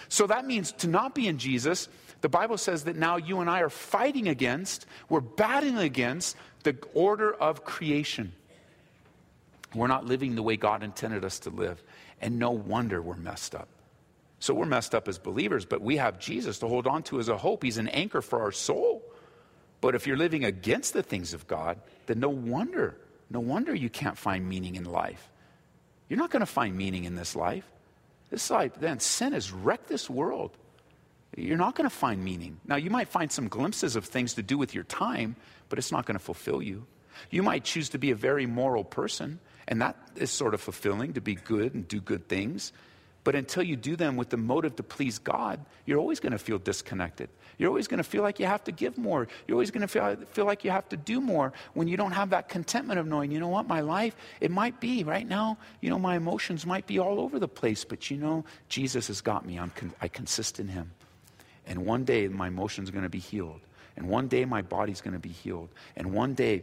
So 0.08 0.26
that 0.26 0.46
means 0.46 0.72
to 0.72 0.88
not 0.88 1.14
be 1.14 1.28
in 1.28 1.38
Jesus, 1.38 1.88
The 2.20 2.28
Bible 2.28 2.58
says 2.58 2.84
that 2.84 2.96
now 2.96 3.16
you 3.16 3.40
and 3.40 3.48
I 3.48 3.60
are 3.60 3.70
fighting 3.70 4.28
against, 4.28 4.86
we're 5.08 5.20
battling 5.20 5.78
against 5.78 6.36
the 6.64 6.76
order 6.94 7.32
of 7.32 7.64
creation. 7.64 8.32
We're 9.74 9.86
not 9.86 10.06
living 10.06 10.34
the 10.34 10.42
way 10.42 10.56
God 10.56 10.82
intended 10.82 11.24
us 11.24 11.38
to 11.40 11.50
live. 11.50 11.82
And 12.20 12.38
no 12.38 12.50
wonder 12.50 13.00
we're 13.00 13.16
messed 13.16 13.54
up. 13.54 13.68
So 14.40 14.54
we're 14.54 14.66
messed 14.66 14.94
up 14.94 15.08
as 15.08 15.18
believers, 15.18 15.64
but 15.64 15.80
we 15.80 15.96
have 15.96 16.18
Jesus 16.18 16.58
to 16.60 16.68
hold 16.68 16.86
on 16.86 17.02
to 17.04 17.18
as 17.18 17.28
a 17.28 17.36
hope. 17.36 17.62
He's 17.62 17.78
an 17.78 17.88
anchor 17.88 18.22
for 18.22 18.40
our 18.40 18.52
soul. 18.52 19.02
But 19.80 19.94
if 19.94 20.06
you're 20.06 20.16
living 20.16 20.44
against 20.44 20.92
the 20.92 21.02
things 21.02 21.34
of 21.34 21.46
God, 21.46 21.80
then 22.06 22.20
no 22.20 22.28
wonder, 22.28 22.96
no 23.30 23.40
wonder 23.40 23.74
you 23.74 23.90
can't 23.90 24.18
find 24.18 24.48
meaning 24.48 24.76
in 24.76 24.84
life. 24.84 25.30
You're 26.08 26.18
not 26.18 26.30
going 26.30 26.40
to 26.40 26.46
find 26.46 26.76
meaning 26.76 27.04
in 27.04 27.14
this 27.14 27.36
life. 27.36 27.64
This 28.30 28.50
life, 28.50 28.72
then, 28.78 29.00
sin 29.00 29.32
has 29.32 29.52
wrecked 29.52 29.88
this 29.88 30.08
world. 30.08 30.56
You're 31.36 31.56
not 31.56 31.74
going 31.74 31.88
to 31.88 31.94
find 31.94 32.22
meaning. 32.22 32.60
Now, 32.66 32.76
you 32.76 32.90
might 32.90 33.08
find 33.08 33.30
some 33.30 33.48
glimpses 33.48 33.96
of 33.96 34.04
things 34.04 34.34
to 34.34 34.42
do 34.42 34.58
with 34.58 34.74
your 34.74 34.84
time, 34.84 35.36
but 35.68 35.78
it's 35.78 35.92
not 35.92 36.06
going 36.06 36.18
to 36.18 36.24
fulfill 36.24 36.62
you. 36.62 36.86
You 37.30 37.42
might 37.42 37.64
choose 37.64 37.90
to 37.90 37.98
be 37.98 38.10
a 38.10 38.14
very 38.14 38.46
moral 38.46 38.84
person, 38.84 39.40
and 39.66 39.82
that 39.82 39.96
is 40.16 40.30
sort 40.30 40.54
of 40.54 40.60
fulfilling 40.60 41.14
to 41.14 41.20
be 41.20 41.34
good 41.34 41.74
and 41.74 41.86
do 41.86 42.00
good 42.00 42.28
things. 42.28 42.72
But 43.28 43.34
until 43.34 43.62
you 43.62 43.76
do 43.76 43.94
them 43.94 44.16
with 44.16 44.30
the 44.30 44.38
motive 44.38 44.76
to 44.76 44.82
please 44.82 45.18
God, 45.18 45.60
you're 45.84 45.98
always 45.98 46.18
going 46.18 46.32
to 46.32 46.38
feel 46.38 46.56
disconnected. 46.58 47.28
You're 47.58 47.68
always 47.68 47.86
going 47.86 47.98
to 47.98 48.02
feel 48.02 48.22
like 48.22 48.40
you 48.40 48.46
have 48.46 48.64
to 48.64 48.72
give 48.72 48.96
more. 48.96 49.28
You're 49.46 49.56
always 49.56 49.70
going 49.70 49.82
to 49.82 49.86
feel, 49.86 50.16
feel 50.30 50.46
like 50.46 50.64
you 50.64 50.70
have 50.70 50.88
to 50.88 50.96
do 50.96 51.20
more 51.20 51.52
when 51.74 51.88
you 51.88 51.98
don't 51.98 52.12
have 52.12 52.30
that 52.30 52.48
contentment 52.48 52.98
of 52.98 53.06
knowing, 53.06 53.30
you 53.30 53.38
know 53.38 53.48
what, 53.48 53.68
my 53.68 53.82
life, 53.82 54.16
it 54.40 54.50
might 54.50 54.80
be 54.80 55.04
right 55.04 55.28
now, 55.28 55.58
you 55.82 55.90
know, 55.90 55.98
my 55.98 56.16
emotions 56.16 56.64
might 56.64 56.86
be 56.86 56.98
all 56.98 57.20
over 57.20 57.38
the 57.38 57.46
place, 57.46 57.84
but 57.84 58.10
you 58.10 58.16
know, 58.16 58.46
Jesus 58.70 59.08
has 59.08 59.20
got 59.20 59.44
me. 59.44 59.58
I'm 59.58 59.72
con- 59.72 59.92
I 60.00 60.08
consist 60.08 60.58
in 60.58 60.68
Him. 60.68 60.90
And 61.66 61.84
one 61.84 62.04
day 62.04 62.28
my 62.28 62.48
emotions 62.48 62.88
are 62.88 62.92
going 62.92 63.02
to 63.02 63.10
be 63.10 63.18
healed. 63.18 63.60
And 63.98 64.08
one 64.08 64.28
day 64.28 64.46
my 64.46 64.62
body's 64.62 65.02
going 65.02 65.12
to 65.12 65.20
be 65.20 65.28
healed. 65.28 65.68
And 65.96 66.14
one 66.14 66.32
day 66.32 66.62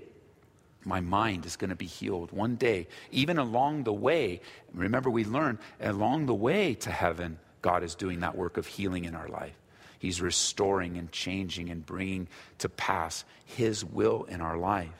my 0.85 1.01
mind 1.01 1.45
is 1.45 1.55
going 1.55 1.69
to 1.69 1.75
be 1.75 1.85
healed 1.85 2.31
one 2.31 2.55
day. 2.55 2.87
Even 3.11 3.37
along 3.37 3.83
the 3.83 3.93
way, 3.93 4.41
remember 4.73 5.09
we 5.09 5.25
learned 5.25 5.59
along 5.81 6.25
the 6.27 6.33
way 6.33 6.75
to 6.75 6.91
heaven, 6.91 7.39
God 7.61 7.83
is 7.83 7.95
doing 7.95 8.19
that 8.19 8.37
work 8.37 8.57
of 8.57 8.67
healing 8.67 9.05
in 9.05 9.15
our 9.15 9.27
life. 9.27 9.55
He's 9.97 10.21
restoring 10.21 10.97
and 10.97 11.11
changing 11.11 11.69
and 11.69 11.85
bringing 11.85 12.27
to 12.59 12.69
pass 12.69 13.25
His 13.45 13.83
will 13.83 14.25
in 14.25 14.41
our 14.41 14.57
life. 14.57 14.91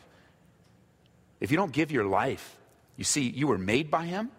If 1.39 1.51
you 1.51 1.57
don't 1.57 1.71
give 1.71 1.91
your 1.91 2.05
life, 2.05 2.57
you 2.97 3.03
see, 3.03 3.29
you 3.29 3.47
were 3.47 3.57
made 3.57 3.91
by 3.91 4.05
Him, 4.05 4.31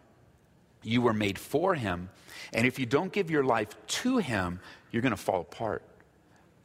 you 0.82 1.02
were 1.02 1.12
made 1.12 1.38
for 1.38 1.74
Him, 1.74 2.08
and 2.52 2.66
if 2.66 2.78
you 2.78 2.86
don't 2.86 3.12
give 3.12 3.30
your 3.30 3.44
life 3.44 3.68
to 3.86 4.18
Him, 4.18 4.60
you're 4.90 5.02
going 5.02 5.10
to 5.10 5.16
fall 5.16 5.42
apart. 5.42 5.82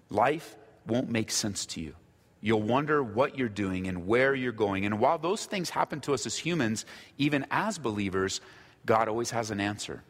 Life 0.10 0.56
won't 0.88 1.10
make 1.10 1.30
sense 1.30 1.66
to 1.68 1.82
you. 1.82 1.96
You'll 2.42 2.64
wonder 2.64 3.04
what 3.04 3.38
you're 3.38 3.50
doing 3.50 3.88
and 3.88 4.08
where 4.08 4.34
you're 4.34 4.52
going. 4.52 4.86
And 4.86 5.00
while 5.00 5.20
those 5.20 5.46
things 5.46 5.70
happen 5.70 6.02
to 6.02 6.14
us 6.14 6.26
as 6.26 6.36
humans, 6.38 6.86
even 7.20 7.46
as 7.52 7.78
believers, 7.78 8.42
God 8.86 9.08
always 9.08 9.30
has 9.30 9.52
an 9.52 9.62
answer, 9.62 10.04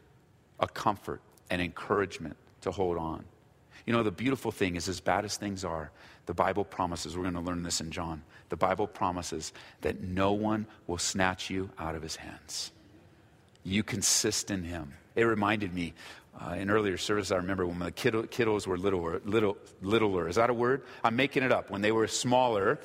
a 0.58 0.66
comfort, 0.66 1.20
an 1.50 1.60
encouragement 1.60 2.36
to 2.62 2.70
hold 2.70 2.96
on. 2.96 3.24
You 3.86 3.92
know, 3.92 4.02
the 4.02 4.12
beautiful 4.12 4.50
thing 4.50 4.76
is, 4.76 4.88
as 4.88 5.00
bad 5.00 5.24
as 5.24 5.36
things 5.36 5.64
are, 5.64 5.90
the 6.26 6.34
Bible 6.34 6.64
promises, 6.64 7.16
we're 7.16 7.24
going 7.24 7.34
to 7.34 7.40
learn 7.40 7.64
this 7.64 7.80
in 7.80 7.90
John, 7.90 8.22
the 8.48 8.56
Bible 8.56 8.86
promises 8.86 9.52
that 9.80 10.00
no 10.00 10.32
one 10.32 10.66
will 10.86 10.98
snatch 10.98 11.50
you 11.50 11.70
out 11.78 11.94
of 11.94 12.02
his 12.02 12.16
hands. 12.16 12.70
You 13.64 13.82
consist 13.82 14.50
in 14.50 14.62
him. 14.62 14.94
It 15.14 15.24
reminded 15.24 15.74
me 15.74 15.94
uh, 16.40 16.54
in 16.54 16.70
earlier 16.70 16.96
service, 16.96 17.30
I 17.30 17.36
remember 17.36 17.66
when 17.66 17.78
the 17.78 17.90
kiddo, 17.90 18.22
kiddos 18.22 18.66
were 18.66 18.78
littler, 18.78 19.20
little, 19.24 19.56
littler. 19.82 20.28
Is 20.28 20.36
that 20.36 20.50
a 20.50 20.54
word? 20.54 20.82
I'm 21.04 21.16
making 21.16 21.42
it 21.42 21.52
up. 21.52 21.70
When 21.70 21.82
they 21.82 21.92
were 21.92 22.08
smaller, 22.08 22.78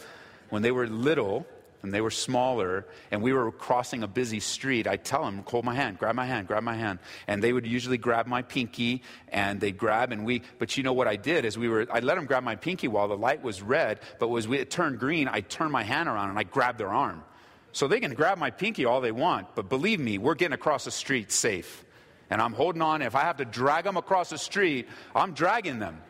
when 0.49 0.61
they 0.61 0.71
were 0.71 0.87
little, 0.87 1.45
when 1.81 1.91
they 1.91 2.01
were 2.01 2.11
smaller, 2.11 2.85
and 3.11 3.21
we 3.21 3.31
were 3.31 3.51
crossing 3.51 4.03
a 4.03 4.07
busy 4.07 4.39
street, 4.39 4.87
I'd 4.87 5.05
tell 5.05 5.23
them, 5.23 5.43
hold 5.47 5.63
my 5.63 5.75
hand, 5.75 5.97
grab 5.97 6.15
my 6.15 6.25
hand, 6.25 6.47
grab 6.47 6.63
my 6.63 6.75
hand. 6.75 6.99
And 7.27 7.41
they 7.41 7.53
would 7.53 7.65
usually 7.65 7.97
grab 7.97 8.27
my 8.27 8.41
pinky, 8.41 9.03
and 9.29 9.61
they'd 9.61 9.77
grab, 9.77 10.11
and 10.11 10.25
we, 10.25 10.41
but 10.59 10.75
you 10.75 10.83
know 10.83 10.93
what 10.93 11.07
I 11.07 11.15
did 11.15 11.45
is 11.45 11.57
we 11.57 11.69
were, 11.69 11.87
I'd 11.91 12.03
let 12.03 12.15
them 12.15 12.25
grab 12.25 12.43
my 12.43 12.55
pinky 12.55 12.87
while 12.87 13.07
the 13.07 13.17
light 13.17 13.43
was 13.43 13.61
red, 13.61 14.01
but 14.19 14.33
as 14.35 14.47
we, 14.47 14.57
it 14.57 14.69
turned 14.69 14.99
green, 14.99 15.27
I'd 15.27 15.49
turn 15.49 15.71
my 15.71 15.83
hand 15.83 16.09
around 16.09 16.29
and 16.29 16.39
I'd 16.39 16.51
grab 16.51 16.77
their 16.77 16.89
arm. 16.89 17.23
So 17.71 17.87
they 17.87 17.99
can 17.99 18.13
grab 18.13 18.37
my 18.39 18.49
pinky 18.49 18.85
all 18.85 18.99
they 18.99 19.11
want, 19.11 19.55
but 19.55 19.69
believe 19.69 19.99
me, 19.99 20.17
we're 20.17 20.35
getting 20.35 20.53
across 20.53 20.83
the 20.83 20.91
street 20.91 21.31
safe 21.31 21.85
and 22.29 22.41
I'm 22.41 22.53
holding 22.53 22.81
on. 22.81 23.01
If 23.01 23.15
I 23.15 23.21
have 23.21 23.37
to 23.37 23.45
drag 23.45 23.83
them 23.83 23.97
across 23.97 24.29
the 24.29 24.37
street, 24.37 24.87
I'm 25.15 25.33
dragging 25.33 25.79
them. 25.79 26.01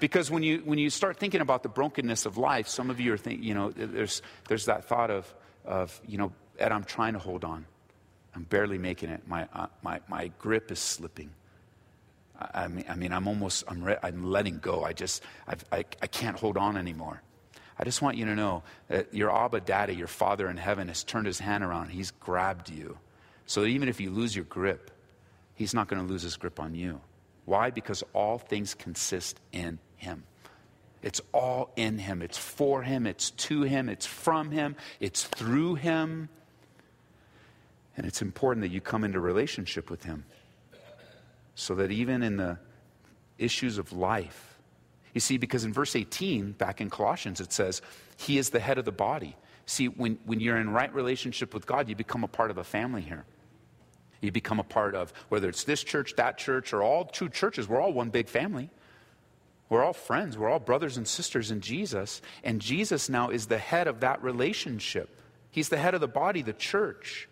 Because 0.00 0.30
when 0.30 0.42
you, 0.42 0.58
when 0.64 0.78
you 0.78 0.90
start 0.90 1.16
thinking 1.16 1.40
about 1.40 1.62
the 1.62 1.68
brokenness 1.68 2.26
of 2.26 2.36
life, 2.36 2.68
some 2.68 2.90
of 2.90 3.00
you 3.00 3.12
are 3.14 3.16
thinking, 3.16 3.44
you 3.44 3.54
know, 3.54 3.70
there's, 3.70 4.20
there's 4.48 4.66
that 4.66 4.84
thought 4.84 5.10
of, 5.10 5.32
of, 5.64 5.98
you 6.06 6.18
know, 6.18 6.32
Ed, 6.58 6.72
I'm 6.72 6.84
trying 6.84 7.14
to 7.14 7.18
hold 7.18 7.44
on. 7.44 7.66
I'm 8.34 8.42
barely 8.42 8.78
making 8.78 9.10
it. 9.10 9.26
My, 9.26 9.48
uh, 9.52 9.68
my, 9.82 10.00
my 10.08 10.30
grip 10.38 10.70
is 10.70 10.78
slipping. 10.78 11.30
I, 12.38 12.64
I, 12.64 12.68
mean, 12.68 12.84
I 12.88 12.94
mean, 12.94 13.12
I'm 13.12 13.26
almost, 13.26 13.64
I'm, 13.68 13.82
re- 13.82 13.98
I'm 14.02 14.24
letting 14.24 14.58
go. 14.58 14.84
I 14.84 14.92
just, 14.92 15.22
I've, 15.46 15.64
I, 15.72 15.84
I 16.02 16.06
can't 16.06 16.38
hold 16.38 16.56
on 16.58 16.76
anymore. 16.76 17.22
I 17.78 17.84
just 17.84 18.00
want 18.02 18.16
you 18.16 18.24
to 18.26 18.34
know 18.34 18.62
that 18.88 19.14
your 19.14 19.30
Abba 19.30 19.60
Daddy, 19.60 19.94
your 19.94 20.06
Father 20.06 20.48
in 20.48 20.56
heaven, 20.56 20.88
has 20.88 21.04
turned 21.04 21.26
his 21.26 21.38
hand 21.38 21.62
around. 21.62 21.90
He's 21.90 22.10
grabbed 22.10 22.70
you. 22.70 22.98
So 23.46 23.62
that 23.62 23.68
even 23.68 23.88
if 23.88 24.00
you 24.00 24.10
lose 24.10 24.34
your 24.34 24.46
grip, 24.46 24.90
he's 25.56 25.74
not 25.74 25.88
going 25.88 26.00
to 26.00 26.08
lose 26.08 26.22
his 26.22 26.36
grip 26.36 26.60
on 26.60 26.74
you. 26.74 27.00
Why? 27.46 27.70
Because 27.70 28.04
all 28.12 28.38
things 28.38 28.74
consist 28.74 29.40
in 29.52 29.80
him. 29.96 30.22
It's 31.02 31.20
all 31.32 31.72
in 31.76 31.98
him. 31.98 32.22
It's 32.22 32.38
for 32.38 32.82
him. 32.82 33.06
It's 33.06 33.30
to 33.30 33.62
him. 33.62 33.88
It's 33.88 34.06
from 34.06 34.50
him. 34.50 34.76
It's 35.00 35.24
through 35.24 35.76
him. 35.76 36.28
And 37.96 38.06
it's 38.06 38.22
important 38.22 38.62
that 38.62 38.70
you 38.70 38.80
come 38.80 39.04
into 39.04 39.20
relationship 39.20 39.90
with 39.90 40.04
him 40.04 40.24
so 41.54 41.74
that 41.76 41.90
even 41.90 42.22
in 42.22 42.36
the 42.36 42.58
issues 43.38 43.78
of 43.78 43.92
life, 43.92 44.58
you 45.14 45.20
see, 45.20 45.38
because 45.38 45.64
in 45.64 45.72
verse 45.72 45.96
18, 45.96 46.52
back 46.52 46.80
in 46.80 46.90
Colossians, 46.90 47.40
it 47.40 47.52
says, 47.52 47.80
He 48.18 48.36
is 48.36 48.50
the 48.50 48.60
head 48.60 48.76
of 48.76 48.84
the 48.84 48.92
body. 48.92 49.34
See, 49.64 49.88
when, 49.88 50.18
when 50.26 50.40
you're 50.40 50.58
in 50.58 50.70
right 50.70 50.92
relationship 50.94 51.54
with 51.54 51.64
God, 51.64 51.88
you 51.88 51.96
become 51.96 52.22
a 52.22 52.28
part 52.28 52.50
of 52.50 52.58
a 52.58 52.64
family 52.64 53.00
here 53.00 53.24
you 54.20 54.32
become 54.32 54.58
a 54.58 54.64
part 54.64 54.94
of, 54.94 55.12
whether 55.28 55.48
it's 55.48 55.64
this 55.64 55.82
church, 55.84 56.14
that 56.16 56.38
church, 56.38 56.72
or 56.72 56.82
all 56.82 57.04
two 57.04 57.28
churches, 57.28 57.68
we're 57.68 57.80
all 57.80 57.92
one 57.92 58.10
big 58.10 58.28
family. 58.28 58.70
We're 59.68 59.82
all 59.82 59.92
friends. 59.92 60.38
We're 60.38 60.48
all 60.48 60.60
brothers 60.60 60.96
and 60.96 61.06
sisters 61.06 61.50
in 61.50 61.60
Jesus. 61.60 62.22
And 62.44 62.60
Jesus 62.60 63.08
now 63.08 63.30
is 63.30 63.46
the 63.46 63.58
head 63.58 63.88
of 63.88 64.00
that 64.00 64.22
relationship. 64.22 65.20
He's 65.50 65.68
the 65.68 65.76
head 65.76 65.94
of 65.94 66.00
the 66.00 66.08
body, 66.08 66.42
the 66.42 66.52
church. 66.52 67.28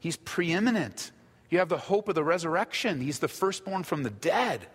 He's 0.00 0.16
preeminent. 0.16 1.10
You 1.48 1.58
have 1.58 1.68
the 1.68 1.78
hope 1.78 2.08
of 2.08 2.14
the 2.14 2.24
resurrection. 2.24 3.00
He's 3.00 3.18
the 3.18 3.28
firstborn 3.28 3.84
from 3.84 4.02
the 4.02 4.10
dead. 4.10 4.66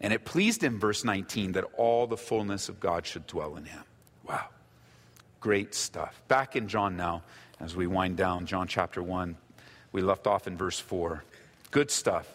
And 0.00 0.12
it 0.12 0.24
pleased 0.24 0.62
him, 0.62 0.78
verse 0.78 1.04
19, 1.04 1.52
that 1.52 1.64
all 1.76 2.06
the 2.06 2.16
fullness 2.16 2.68
of 2.68 2.80
God 2.80 3.06
should 3.06 3.26
dwell 3.26 3.56
in 3.56 3.64
him. 3.64 3.82
Wow. 4.28 4.46
Great 5.40 5.74
stuff. 5.74 6.20
Back 6.28 6.56
in 6.56 6.68
John 6.68 6.96
now, 6.96 7.22
as 7.60 7.74
we 7.74 7.86
wind 7.86 8.16
down, 8.16 8.46
John 8.46 8.68
chapter 8.68 9.02
1. 9.02 9.36
We 9.92 10.02
left 10.02 10.26
off 10.26 10.46
in 10.46 10.56
verse 10.56 10.78
4. 10.78 11.24
Good 11.70 11.90
stuff. 11.90 12.26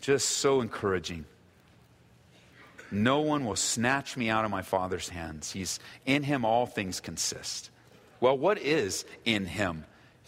Just 0.00 0.28
so 0.28 0.60
encouraging. 0.60 1.24
No 2.90 3.20
one 3.20 3.44
will 3.44 3.56
snatch 3.56 4.16
me 4.16 4.30
out 4.30 4.44
of 4.44 4.50
my 4.50 4.62
Father's 4.62 5.08
hands. 5.08 5.52
He's 5.52 5.78
in 6.06 6.22
him 6.22 6.44
all 6.44 6.66
things 6.66 7.00
consist. 7.00 7.70
Well, 8.20 8.36
what 8.36 8.58
is 8.58 9.04
in 9.24 9.46
him? 9.46 9.84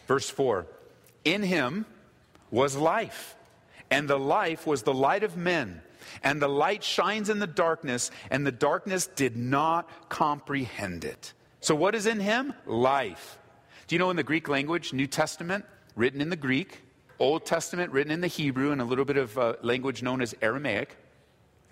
Verse 0.06 0.30
4 0.30 0.66
In 1.24 1.42
him 1.42 1.86
was 2.50 2.76
life, 2.76 3.34
and 3.90 4.08
the 4.08 4.18
life 4.18 4.66
was 4.66 4.82
the 4.82 4.94
light 4.94 5.24
of 5.24 5.36
men. 5.36 5.82
And 6.22 6.42
the 6.42 6.48
light 6.48 6.82
shines 6.84 7.30
in 7.30 7.38
the 7.38 7.46
darkness, 7.46 8.10
and 8.30 8.46
the 8.46 8.52
darkness 8.52 9.06
did 9.06 9.36
not 9.36 9.88
comprehend 10.08 11.04
it. 11.04 11.32
So, 11.60 11.74
what 11.74 11.94
is 11.94 12.06
in 12.06 12.20
him? 12.20 12.52
Life. 12.66 13.38
Do 13.86 13.94
you 13.94 13.98
know 13.98 14.10
in 14.10 14.16
the 14.16 14.22
Greek 14.22 14.48
language, 14.48 14.92
New 14.92 15.06
Testament, 15.06 15.64
written 15.96 16.20
in 16.20 16.30
the 16.30 16.36
Greek, 16.36 16.80
Old 17.18 17.44
Testament 17.46 17.92
written 17.92 18.12
in 18.12 18.20
the 18.20 18.26
Hebrew, 18.26 18.72
and 18.72 18.80
a 18.80 18.84
little 18.84 19.04
bit 19.04 19.16
of 19.16 19.38
uh, 19.38 19.54
language 19.62 20.02
known 20.02 20.20
as 20.20 20.34
Aramaic. 20.42 20.96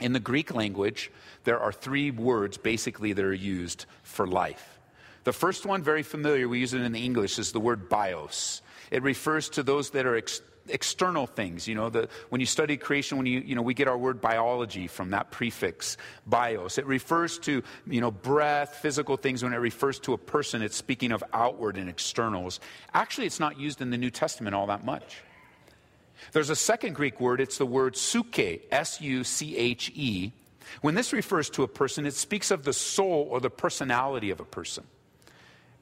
In 0.01 0.13
the 0.13 0.21
Greek 0.21 0.55
language, 0.55 1.11
there 1.45 1.59
are 1.59 1.73
three 1.73 2.11
words 2.11 2.57
basically 2.57 3.13
that 3.13 3.25
are 3.25 3.35
used 3.35 3.87
for 4.03 4.27
life. 4.27 4.79
The 5.25 5.33
first 5.33 5.67
one, 5.67 5.83
very 5.83 6.03
familiar, 6.03 6.49
we 6.49 6.61
use 6.61 6.73
it 6.73 6.81
in 6.81 6.93
the 6.93 7.05
English, 7.05 7.39
is 7.39 7.53
the 7.53 7.61
word 7.61 7.89
bios. 7.89 8.63
It 8.91 9.03
refers 9.03 9.51
to 9.51 9.63
those 9.63 9.91
that 9.91 10.07
are 10.07 10.17
ex- 10.17 10.41
external 10.71 11.27
things. 11.27 11.69
You 11.69 11.75
know, 11.75 11.91
the, 11.91 12.09
when 12.31 12.41
you 12.41 12.47
study 12.47 12.77
creation, 12.77 13.19
when 13.19 13.27
you, 13.27 13.41
you 13.41 13.55
know, 13.55 13.63
we 13.63 13.75
get 13.75 13.89
our 13.89 13.99
word 13.99 14.21
biology 14.21 14.87
from 14.87 15.11
that 15.11 15.31
prefix, 15.31 15.97
bios. 16.27 16.79
It 16.79 16.87
refers 16.87 17.39
to, 17.41 17.63
you 17.87 18.01
know, 18.01 18.11
breath, 18.11 18.77
physical 18.77 19.17
things. 19.17 19.43
When 19.43 19.53
it 19.53 19.59
refers 19.59 19.99
to 20.01 20.15
a 20.15 20.19
person, 20.19 20.63
it's 20.63 20.77
speaking 20.77 21.13
of 21.13 21.23
outward 21.33 21.77
and 21.77 21.89
externals. 21.89 22.61
Actually, 22.95 23.27
it's 23.27 23.41
not 23.41 23.59
used 23.59 23.81
in 23.83 23.91
the 23.91 23.99
New 23.99 24.11
Testament 24.11 24.55
all 24.55 24.69
that 24.69 24.85
much. 24.85 25.19
There's 26.33 26.51
a 26.51 26.57
second 26.57 26.95
Greek 26.95 27.21
word, 27.21 27.41
it's 27.41 27.59
the 27.59 27.67
word 27.67 27.95
suche, 27.95 28.61
S 28.71 29.01
U 29.01 29.25
C 29.25 29.57
H 29.57 29.91
E. 29.95 30.33
When 30.83 30.95
this 30.95 31.13
refers 31.13 31.51
to 31.51 31.63
a 31.63 31.69
person, 31.69 32.07
it 32.07 32.15
speaks 32.15 32.51
of 32.51 32.65
the 32.65 32.73
soul 32.73 33.27
or 33.31 33.41
the 33.41 33.51
personality 33.51 34.31
of 34.31 34.41
a 34.41 34.45
person. 34.45 34.85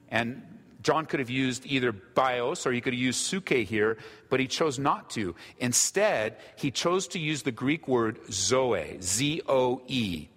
And 0.09 0.58
John 0.81 1.05
could 1.05 1.19
have 1.19 1.29
used 1.29 1.65
either 1.65 1.91
bios 1.91 2.65
or 2.65 2.71
he 2.71 2.81
could 2.81 2.93
have 2.93 3.01
used 3.01 3.19
suke 3.19 3.49
here, 3.49 3.97
but 4.29 4.39
he 4.39 4.47
chose 4.47 4.79
not 4.79 5.09
to. 5.11 5.35
Instead, 5.59 6.37
he 6.55 6.71
chose 6.71 7.07
to 7.09 7.19
use 7.19 7.43
the 7.43 7.51
Greek 7.51 7.87
word 7.87 8.19
zoe, 8.31 8.97
Z 9.01 9.41
O 9.47 9.81
E. 9.87 10.29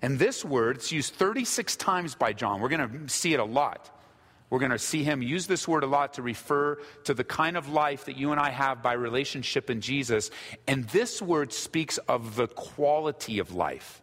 And 0.00 0.18
this 0.18 0.44
word, 0.44 0.76
it's 0.76 0.92
used 0.92 1.14
36 1.14 1.76
times 1.76 2.14
by 2.14 2.32
John. 2.32 2.60
We're 2.60 2.70
going 2.70 3.06
to 3.06 3.08
see 3.08 3.34
it 3.34 3.40
a 3.40 3.44
lot. 3.44 3.90
We're 4.48 4.58
going 4.58 4.72
to 4.72 4.78
see 4.78 5.02
him 5.02 5.22
use 5.22 5.46
this 5.46 5.66
word 5.66 5.82
a 5.82 5.86
lot 5.86 6.14
to 6.14 6.22
refer 6.22 6.76
to 7.04 7.14
the 7.14 7.24
kind 7.24 7.56
of 7.56 7.70
life 7.70 8.04
that 8.04 8.18
you 8.18 8.32
and 8.32 8.40
I 8.40 8.50
have 8.50 8.82
by 8.82 8.92
relationship 8.92 9.70
in 9.70 9.80
Jesus. 9.80 10.30
And 10.66 10.84
this 10.88 11.22
word 11.22 11.52
speaks 11.54 11.96
of 11.98 12.36
the 12.36 12.48
quality 12.48 13.38
of 13.38 13.54
life. 13.54 14.01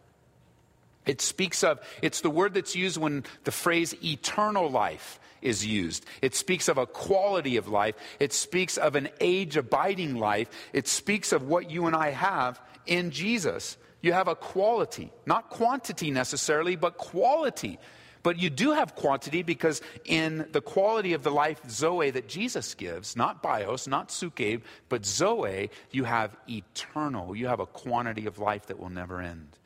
It 1.06 1.20
speaks 1.20 1.64
of, 1.64 1.80
it's 2.02 2.20
the 2.20 2.30
word 2.30 2.54
that's 2.54 2.76
used 2.76 2.98
when 2.98 3.24
the 3.44 3.52
phrase 3.52 3.94
eternal 4.04 4.70
life 4.70 5.18
is 5.42 5.64
used. 5.64 6.04
It 6.20 6.34
speaks 6.34 6.68
of 6.68 6.78
a 6.78 6.86
quality 6.86 7.56
of 7.56 7.68
life. 7.68 7.94
It 8.18 8.32
speaks 8.32 8.76
of 8.76 8.94
an 8.96 9.08
age 9.20 9.56
abiding 9.56 10.16
life. 10.16 10.48
It 10.72 10.86
speaks 10.86 11.32
of 11.32 11.42
what 11.42 11.70
you 11.70 11.86
and 11.86 11.96
I 11.96 12.10
have 12.10 12.60
in 12.86 13.10
Jesus. 13.10 13.78
You 14.02 14.12
have 14.12 14.28
a 14.28 14.34
quality, 14.34 15.10
not 15.26 15.50
quantity 15.50 16.10
necessarily, 16.10 16.76
but 16.76 16.98
quality. 16.98 17.78
But 18.22 18.38
you 18.38 18.50
do 18.50 18.72
have 18.72 18.94
quantity 18.94 19.42
because 19.42 19.80
in 20.04 20.46
the 20.52 20.60
quality 20.60 21.14
of 21.14 21.22
the 21.22 21.30
life 21.30 21.60
Zoe 21.70 22.10
that 22.10 22.28
Jesus 22.28 22.74
gives, 22.74 23.16
not 23.16 23.42
bios, 23.42 23.86
not 23.86 24.12
suke, 24.12 24.60
but 24.90 25.06
Zoe, 25.06 25.70
you 25.90 26.04
have 26.04 26.36
eternal. 26.46 27.34
You 27.34 27.46
have 27.46 27.60
a 27.60 27.66
quantity 27.66 28.26
of 28.26 28.38
life 28.38 28.66
that 28.66 28.78
will 28.78 28.90
never 28.90 29.22
end 29.22 29.56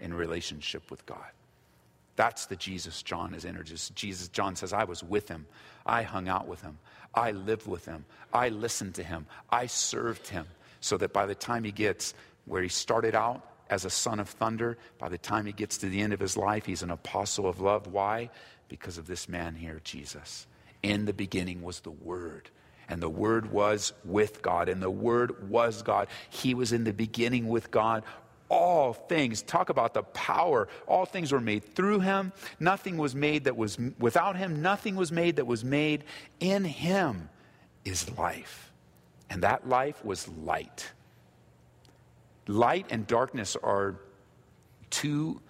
in 0.00 0.14
relationship 0.14 0.90
with 0.90 1.04
God. 1.06 1.30
That's 2.16 2.46
the 2.46 2.56
Jesus 2.56 3.02
John 3.02 3.34
is 3.34 3.44
introduced. 3.44 3.94
Jesus, 3.94 4.28
John 4.28 4.56
says, 4.56 4.72
I 4.72 4.84
was 4.84 5.02
with 5.02 5.28
him. 5.28 5.46
I 5.86 6.02
hung 6.02 6.28
out 6.28 6.46
with 6.46 6.60
him. 6.60 6.78
I 7.14 7.30
lived 7.30 7.66
with 7.66 7.84
him. 7.84 8.04
I 8.32 8.50
listened 8.50 8.94
to 8.96 9.02
him. 9.02 9.26
I 9.50 9.66
served 9.66 10.28
him. 10.28 10.46
So 10.80 10.96
that 10.98 11.12
by 11.12 11.26
the 11.26 11.34
time 11.34 11.64
he 11.64 11.72
gets 11.72 12.14
where 12.46 12.62
he 12.62 12.68
started 12.68 13.14
out, 13.14 13.44
as 13.70 13.84
a 13.84 13.90
son 13.90 14.20
of 14.20 14.28
thunder. 14.28 14.76
By 14.98 15.08
the 15.08 15.18
time 15.18 15.46
he 15.46 15.52
gets 15.52 15.78
to 15.78 15.88
the 15.88 16.00
end 16.00 16.12
of 16.12 16.20
his 16.20 16.36
life, 16.36 16.66
he's 16.66 16.82
an 16.82 16.90
apostle 16.90 17.48
of 17.48 17.60
love. 17.60 17.86
Why? 17.86 18.28
Because 18.68 18.98
of 18.98 19.06
this 19.06 19.28
man 19.28 19.54
here, 19.54 19.80
Jesus. 19.84 20.46
In 20.82 21.04
the 21.06 21.12
beginning 21.12 21.62
was 21.62 21.80
the 21.80 21.90
Word. 21.90 22.50
And 22.88 23.00
the 23.00 23.08
Word 23.08 23.52
was 23.52 23.92
with 24.04 24.42
God, 24.42 24.68
and 24.68 24.82
the 24.82 24.90
Word 24.90 25.48
was 25.48 25.82
God. 25.82 26.08
He 26.28 26.54
was 26.54 26.72
in 26.72 26.82
the 26.82 26.92
beginning 26.92 27.48
with 27.48 27.70
God. 27.70 28.02
All 28.50 28.92
things, 28.92 29.42
talk 29.42 29.70
about 29.70 29.94
the 29.94 30.02
power. 30.02 30.68
All 30.86 31.06
things 31.06 31.32
were 31.32 31.40
made 31.40 31.64
through 31.74 32.00
him. 32.00 32.32
Nothing 32.58 32.98
was 32.98 33.14
made 33.14 33.44
that 33.44 33.56
was 33.56 33.78
without 33.98 34.36
him. 34.36 34.60
Nothing 34.60 34.96
was 34.96 35.12
made 35.12 35.36
that 35.36 35.46
was 35.46 35.64
made. 35.64 36.04
In 36.40 36.64
him 36.64 37.30
is 37.84 38.10
life. 38.18 38.72
And 39.30 39.44
that 39.44 39.68
life 39.68 40.04
was 40.04 40.26
light. 40.28 40.90
Light 42.48 42.86
and 42.90 43.06
darkness 43.06 43.56
are 43.62 44.00
two 44.90 45.40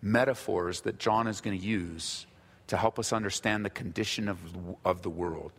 metaphors 0.00 0.82
that 0.82 0.98
John 0.98 1.26
is 1.26 1.40
going 1.40 1.58
to 1.58 1.64
use 1.64 2.26
to 2.68 2.76
help 2.76 2.98
us 2.98 3.12
understand 3.12 3.64
the 3.64 3.70
condition 3.70 4.28
of, 4.28 4.38
of 4.84 5.02
the 5.02 5.10
world. 5.10 5.52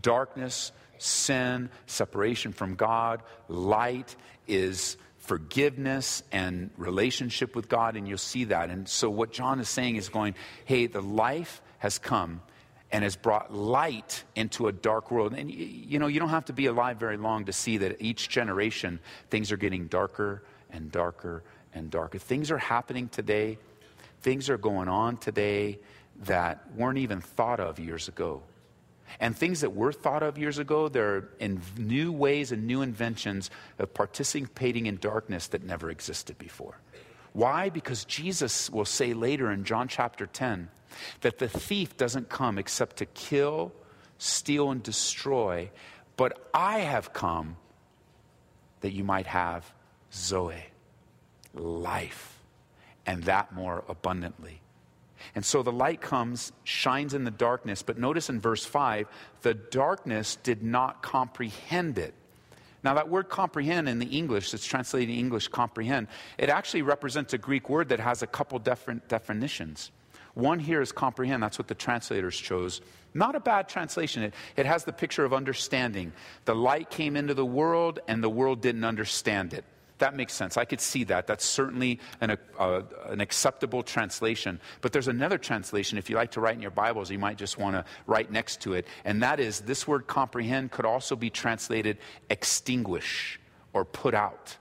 Darkness, 0.00 0.72
sin, 0.96 1.68
separation 1.86 2.52
from 2.52 2.74
God. 2.74 3.22
Light 3.48 4.16
is 4.46 4.96
forgiveness 5.28 6.22
and 6.32 6.70
relationship 6.78 7.54
with 7.54 7.68
God, 7.68 7.96
and 7.96 8.08
you'll 8.08 8.16
see 8.16 8.44
that. 8.44 8.70
And 8.70 8.88
so, 8.88 9.10
what 9.10 9.30
John 9.30 9.60
is 9.60 9.68
saying 9.68 9.96
is 9.96 10.08
going, 10.08 10.34
hey, 10.64 10.86
the 10.86 11.02
life 11.02 11.60
has 11.78 11.98
come 11.98 12.40
and 12.90 13.04
has 13.04 13.14
brought 13.14 13.52
light 13.52 14.24
into 14.34 14.68
a 14.68 14.72
dark 14.72 15.10
world. 15.10 15.34
And 15.34 15.50
you 15.50 15.98
know, 15.98 16.06
you 16.06 16.18
don't 16.18 16.30
have 16.30 16.46
to 16.46 16.54
be 16.54 16.64
alive 16.64 16.96
very 16.96 17.18
long 17.18 17.44
to 17.44 17.52
see 17.52 17.76
that 17.76 18.00
each 18.00 18.30
generation 18.30 19.00
things 19.28 19.52
are 19.52 19.58
getting 19.58 19.86
darker 19.86 20.42
and 20.70 20.90
darker 20.90 21.42
and 21.74 21.90
darker. 21.90 22.18
Things 22.18 22.50
are 22.50 22.58
happening 22.58 23.10
today, 23.10 23.58
things 24.22 24.48
are 24.48 24.56
going 24.56 24.88
on 24.88 25.18
today 25.18 25.78
that 26.22 26.64
weren't 26.74 26.98
even 26.98 27.20
thought 27.20 27.60
of 27.60 27.78
years 27.78 28.08
ago. 28.08 28.42
And 29.20 29.36
things 29.36 29.60
that 29.60 29.74
were 29.74 29.92
thought 29.92 30.22
of 30.22 30.38
years 30.38 30.58
ago, 30.58 30.88
they're 30.88 31.28
in 31.38 31.60
new 31.76 32.12
ways 32.12 32.52
and 32.52 32.66
new 32.66 32.82
inventions 32.82 33.50
of 33.78 33.92
participating 33.94 34.86
in 34.86 34.96
darkness 34.96 35.48
that 35.48 35.64
never 35.64 35.90
existed 35.90 36.38
before. 36.38 36.78
Why? 37.32 37.68
Because 37.68 38.04
Jesus 38.04 38.70
will 38.70 38.84
say 38.84 39.12
later 39.14 39.50
in 39.50 39.64
John 39.64 39.88
chapter 39.88 40.26
10 40.26 40.68
that 41.20 41.38
the 41.38 41.48
thief 41.48 41.96
doesn't 41.96 42.28
come 42.28 42.58
except 42.58 42.96
to 42.96 43.06
kill, 43.06 43.72
steal, 44.18 44.70
and 44.70 44.82
destroy, 44.82 45.70
but 46.16 46.48
I 46.52 46.80
have 46.80 47.12
come 47.12 47.56
that 48.80 48.92
you 48.92 49.04
might 49.04 49.26
have 49.26 49.72
Zoe, 50.12 50.64
life, 51.54 52.38
and 53.06 53.24
that 53.24 53.52
more 53.52 53.84
abundantly. 53.88 54.60
And 55.34 55.44
so 55.44 55.62
the 55.62 55.72
light 55.72 56.00
comes, 56.00 56.52
shines 56.64 57.14
in 57.14 57.24
the 57.24 57.30
darkness, 57.30 57.82
but 57.82 57.98
notice 57.98 58.28
in 58.28 58.40
verse 58.40 58.64
5 58.64 59.06
the 59.42 59.54
darkness 59.54 60.36
did 60.36 60.62
not 60.62 61.02
comprehend 61.02 61.98
it. 61.98 62.14
Now, 62.84 62.94
that 62.94 63.08
word 63.08 63.28
comprehend 63.28 63.88
in 63.88 63.98
the 63.98 64.06
English, 64.06 64.52
that's 64.52 64.64
translated 64.64 65.10
in 65.10 65.16
English 65.16 65.48
comprehend, 65.48 66.06
it 66.38 66.48
actually 66.48 66.82
represents 66.82 67.34
a 67.34 67.38
Greek 67.38 67.68
word 67.68 67.88
that 67.88 68.00
has 68.00 68.22
a 68.22 68.26
couple 68.26 68.58
different 68.60 69.08
definitions. 69.08 69.90
One 70.34 70.60
here 70.60 70.80
is 70.80 70.92
comprehend. 70.92 71.42
That's 71.42 71.58
what 71.58 71.66
the 71.66 71.74
translators 71.74 72.36
chose. 72.36 72.80
Not 73.14 73.34
a 73.34 73.40
bad 73.40 73.68
translation. 73.68 74.22
It, 74.22 74.34
it 74.56 74.66
has 74.66 74.84
the 74.84 74.92
picture 74.92 75.24
of 75.24 75.34
understanding. 75.34 76.12
The 76.44 76.54
light 76.54 76.90
came 76.90 77.16
into 77.16 77.34
the 77.34 77.44
world, 77.44 77.98
and 78.06 78.22
the 78.22 78.30
world 78.30 78.60
didn't 78.60 78.84
understand 78.84 79.52
it. 79.52 79.64
That 79.98 80.14
makes 80.14 80.32
sense. 80.32 80.56
I 80.56 80.64
could 80.64 80.80
see 80.80 81.04
that. 81.04 81.26
That's 81.26 81.44
certainly 81.44 81.98
an, 82.20 82.38
uh, 82.58 82.82
an 83.06 83.20
acceptable 83.20 83.82
translation. 83.82 84.60
But 84.80 84.92
there's 84.92 85.08
another 85.08 85.38
translation, 85.38 85.98
if 85.98 86.08
you 86.08 86.16
like 86.16 86.32
to 86.32 86.40
write 86.40 86.54
in 86.54 86.62
your 86.62 86.70
Bibles, 86.70 87.10
you 87.10 87.18
might 87.18 87.36
just 87.36 87.58
want 87.58 87.74
to 87.74 87.84
write 88.06 88.30
next 88.30 88.60
to 88.62 88.74
it. 88.74 88.86
And 89.04 89.22
that 89.22 89.40
is 89.40 89.60
this 89.60 89.88
word 89.88 90.06
comprehend 90.06 90.70
could 90.70 90.86
also 90.86 91.16
be 91.16 91.30
translated 91.30 91.98
extinguish 92.30 93.40
or 93.72 93.84
put 93.84 94.14
out. 94.14 94.56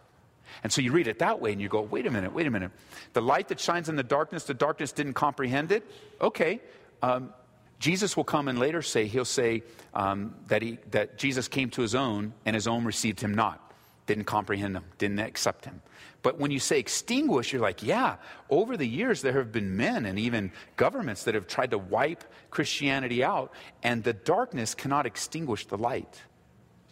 And 0.63 0.73
so 0.73 0.81
you 0.81 0.91
read 0.91 1.07
it 1.07 1.19
that 1.19 1.39
way 1.39 1.51
and 1.51 1.61
you 1.61 1.69
go, 1.69 1.81
wait 1.81 2.07
a 2.07 2.11
minute, 2.11 2.33
wait 2.33 2.47
a 2.47 2.51
minute. 2.51 2.71
The 3.13 3.21
light 3.21 3.49
that 3.49 3.59
shines 3.59 3.89
in 3.89 3.95
the 3.95 4.03
darkness, 4.03 4.45
the 4.45 4.55
darkness 4.55 4.91
didn't 4.91 5.13
comprehend 5.13 5.71
it? 5.71 5.89
Okay. 6.19 6.61
Um, 7.03 7.31
Jesus 7.79 8.17
will 8.17 8.23
come 8.23 8.47
and 8.47 8.57
later 8.57 8.81
say, 8.81 9.05
he'll 9.05 9.23
say 9.23 9.61
um, 9.93 10.33
that, 10.47 10.63
he, 10.63 10.79
that 10.91 11.19
Jesus 11.19 11.47
came 11.47 11.69
to 11.71 11.83
his 11.83 11.93
own 11.93 12.33
and 12.43 12.55
his 12.55 12.67
own 12.67 12.85
received 12.85 13.21
him 13.21 13.35
not. 13.35 13.66
Didn't 14.07 14.25
comprehend 14.25 14.75
him, 14.75 14.85
didn't 14.97 15.19
accept 15.19 15.65
him. 15.65 15.81
But 16.23 16.39
when 16.39 16.51
you 16.51 16.59
say 16.59 16.79
extinguish, 16.79 17.53
you're 17.53 17.61
like, 17.61 17.83
yeah, 17.83 18.15
over 18.49 18.75
the 18.75 18.87
years 18.87 19.21
there 19.21 19.33
have 19.33 19.51
been 19.51 19.77
men 19.77 20.05
and 20.05 20.17
even 20.17 20.51
governments 20.75 21.23
that 21.25 21.35
have 21.35 21.47
tried 21.47 21.71
to 21.71 21.77
wipe 21.77 22.23
Christianity 22.49 23.23
out, 23.23 23.53
and 23.83 24.03
the 24.03 24.13
darkness 24.13 24.73
cannot 24.73 25.05
extinguish 25.05 25.67
the 25.67 25.77
light. 25.77 26.21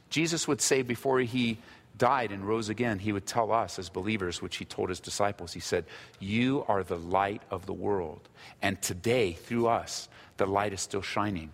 Jesus 0.09 0.47
would 0.47 0.61
say 0.61 0.83
before 0.83 1.19
he 1.19 1.57
died 1.97 2.31
and 2.31 2.47
rose 2.47 2.69
again, 2.69 2.99
he 2.99 3.11
would 3.11 3.25
tell 3.25 3.51
us 3.51 3.79
as 3.79 3.89
believers, 3.89 4.41
which 4.41 4.57
he 4.57 4.65
told 4.65 4.89
his 4.89 4.99
disciples, 4.99 5.53
he 5.53 5.59
said, 5.59 5.85
You 6.19 6.65
are 6.67 6.83
the 6.83 6.97
light 6.97 7.41
of 7.49 7.65
the 7.65 7.73
world. 7.73 8.27
And 8.61 8.81
today, 8.81 9.33
through 9.33 9.67
us, 9.67 10.09
the 10.37 10.45
light 10.45 10.73
is 10.73 10.81
still 10.81 11.01
shining. 11.01 11.51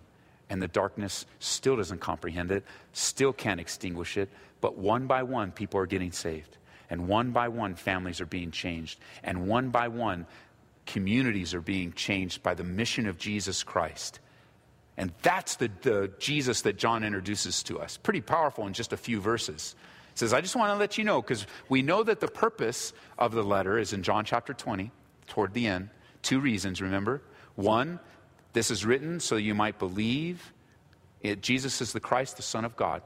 And 0.50 0.60
the 0.60 0.68
darkness 0.68 1.24
still 1.38 1.76
doesn't 1.76 2.00
comprehend 2.00 2.52
it, 2.52 2.64
still 2.92 3.32
can't 3.32 3.60
extinguish 3.60 4.16
it. 4.16 4.28
But 4.62 4.78
one 4.78 5.06
by 5.06 5.24
one, 5.24 5.52
people 5.52 5.78
are 5.80 5.86
getting 5.86 6.12
saved. 6.12 6.56
And 6.88 7.08
one 7.08 7.32
by 7.32 7.48
one, 7.48 7.74
families 7.74 8.22
are 8.22 8.26
being 8.26 8.50
changed. 8.50 8.98
And 9.22 9.46
one 9.46 9.68
by 9.68 9.88
one, 9.88 10.26
communities 10.86 11.52
are 11.52 11.60
being 11.60 11.92
changed 11.92 12.42
by 12.42 12.54
the 12.54 12.64
mission 12.64 13.06
of 13.06 13.18
Jesus 13.18 13.62
Christ. 13.62 14.20
And 14.96 15.12
that's 15.22 15.56
the, 15.56 15.70
the 15.82 16.12
Jesus 16.18 16.62
that 16.62 16.78
John 16.78 17.02
introduces 17.02 17.62
to 17.64 17.80
us. 17.80 17.98
Pretty 17.98 18.20
powerful 18.20 18.66
in 18.66 18.72
just 18.72 18.94
a 18.94 18.96
few 18.96 19.20
verses 19.20 19.74
says, 20.14 20.32
I 20.32 20.40
just 20.40 20.54
want 20.54 20.70
to 20.70 20.76
let 20.76 20.98
you 20.98 21.04
know, 21.04 21.22
because 21.22 21.46
we 21.68 21.82
know 21.82 22.02
that 22.02 22.20
the 22.20 22.28
purpose 22.28 22.92
of 23.18 23.32
the 23.32 23.42
letter 23.42 23.78
is 23.78 23.94
in 23.94 24.02
John 24.02 24.24
chapter 24.24 24.52
20, 24.52 24.90
toward 25.28 25.54
the 25.54 25.66
end. 25.66 25.88
Two 26.20 26.38
reasons, 26.38 26.82
remember. 26.82 27.22
One, 27.56 27.98
this 28.52 28.70
is 28.70 28.84
written 28.84 29.18
so 29.20 29.36
you 29.36 29.54
might 29.54 29.78
believe 29.78 30.52
it, 31.22 31.40
Jesus 31.40 31.80
is 31.80 31.92
the 31.92 32.00
Christ, 32.00 32.36
the 32.36 32.42
Son 32.42 32.64
of 32.64 32.76
God. 32.76 33.02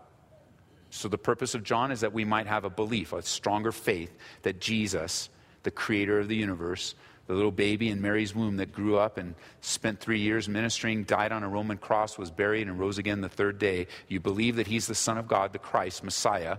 So 0.96 1.08
the 1.08 1.18
purpose 1.18 1.54
of 1.54 1.62
John 1.62 1.90
is 1.92 2.00
that 2.00 2.12
we 2.12 2.24
might 2.24 2.46
have 2.46 2.64
a 2.64 2.70
belief, 2.70 3.12
a 3.12 3.22
stronger 3.22 3.72
faith 3.72 4.16
that 4.42 4.60
Jesus, 4.60 5.28
the 5.62 5.70
creator 5.70 6.18
of 6.18 6.28
the 6.28 6.36
universe, 6.36 6.94
the 7.26 7.34
little 7.34 7.50
baby 7.50 7.88
in 7.88 8.00
Mary's 8.00 8.34
womb 8.34 8.56
that 8.58 8.72
grew 8.72 8.96
up 8.96 9.18
and 9.18 9.34
spent 9.60 10.00
three 10.00 10.20
years 10.20 10.48
ministering, 10.48 11.04
died 11.04 11.32
on 11.32 11.42
a 11.42 11.48
Roman 11.48 11.76
cross, 11.76 12.16
was 12.16 12.30
buried, 12.30 12.68
and 12.68 12.78
rose 12.78 12.98
again 12.98 13.20
the 13.20 13.28
third 13.28 13.58
day. 13.58 13.88
You 14.08 14.20
believe 14.20 14.56
that 14.56 14.68
he's 14.68 14.86
the 14.86 14.94
Son 14.94 15.18
of 15.18 15.28
God, 15.28 15.52
the 15.52 15.58
Christ, 15.58 16.02
Messiah, 16.02 16.58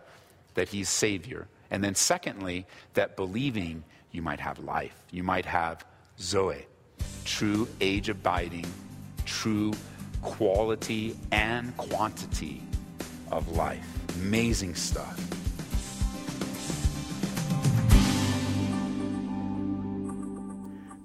that 0.58 0.70
He's 0.70 0.90
Savior. 0.90 1.48
And 1.72 1.84
then, 1.84 1.96
secondly, 1.96 2.66
that 2.96 3.16
believing 3.16 3.84
you 4.12 4.22
might 4.22 4.40
have 4.40 4.60
life. 4.60 4.96
You 5.12 5.24
might 5.24 5.46
have 5.46 5.86
Zoe, 6.20 6.66
true 7.26 7.68
age 7.80 8.10
abiding, 8.10 8.66
true 9.26 9.74
quality 10.22 11.16
and 11.32 11.76
quantity 11.78 12.62
of 13.32 13.48
life. 13.56 13.97
Amazing 14.22 14.76
stuff. 14.76 15.18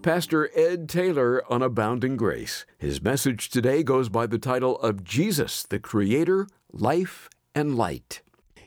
Pastor 0.03 0.51
Ed 0.57 0.88
Taylor 0.88 1.44
on 1.48 1.62
Abounding 1.62 2.16
Grace. 2.16 2.66
His 2.77 3.01
message 3.01 3.51
today 3.51 3.85
goes 3.85 4.09
by 4.09 4.27
the 4.27 4.38
title 4.38 4.77
of 4.81 5.05
Jesus, 5.05 5.62
the 5.62 5.79
Creator, 5.79 6.48
Life, 6.72 7.29
and 7.55 7.77
Light. 7.77 8.22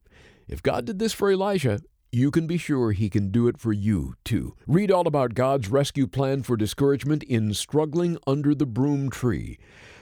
If 0.49 0.63
God 0.63 0.85
did 0.85 0.99
this 0.99 1.13
for 1.13 1.31
Elijah, 1.31 1.81
you 2.13 2.31
can 2.31 2.47
be 2.47 2.57
sure 2.57 2.93
He 2.93 3.11
can 3.11 3.31
do 3.31 3.49
it 3.49 3.59
for 3.59 3.73
you, 3.73 4.15
too. 4.25 4.55
Read 4.67 4.91
all 4.91 5.07
about 5.07 5.35
God's 5.35 5.69
rescue 5.69 6.07
plan 6.07 6.43
for 6.45 6.57
discouragement 6.57 7.23
in 7.25 7.53
Struggling 7.53 8.17
Under 8.27 8.55
the 8.55 8.65
Broom 8.65 9.11
Tree. 9.11 9.59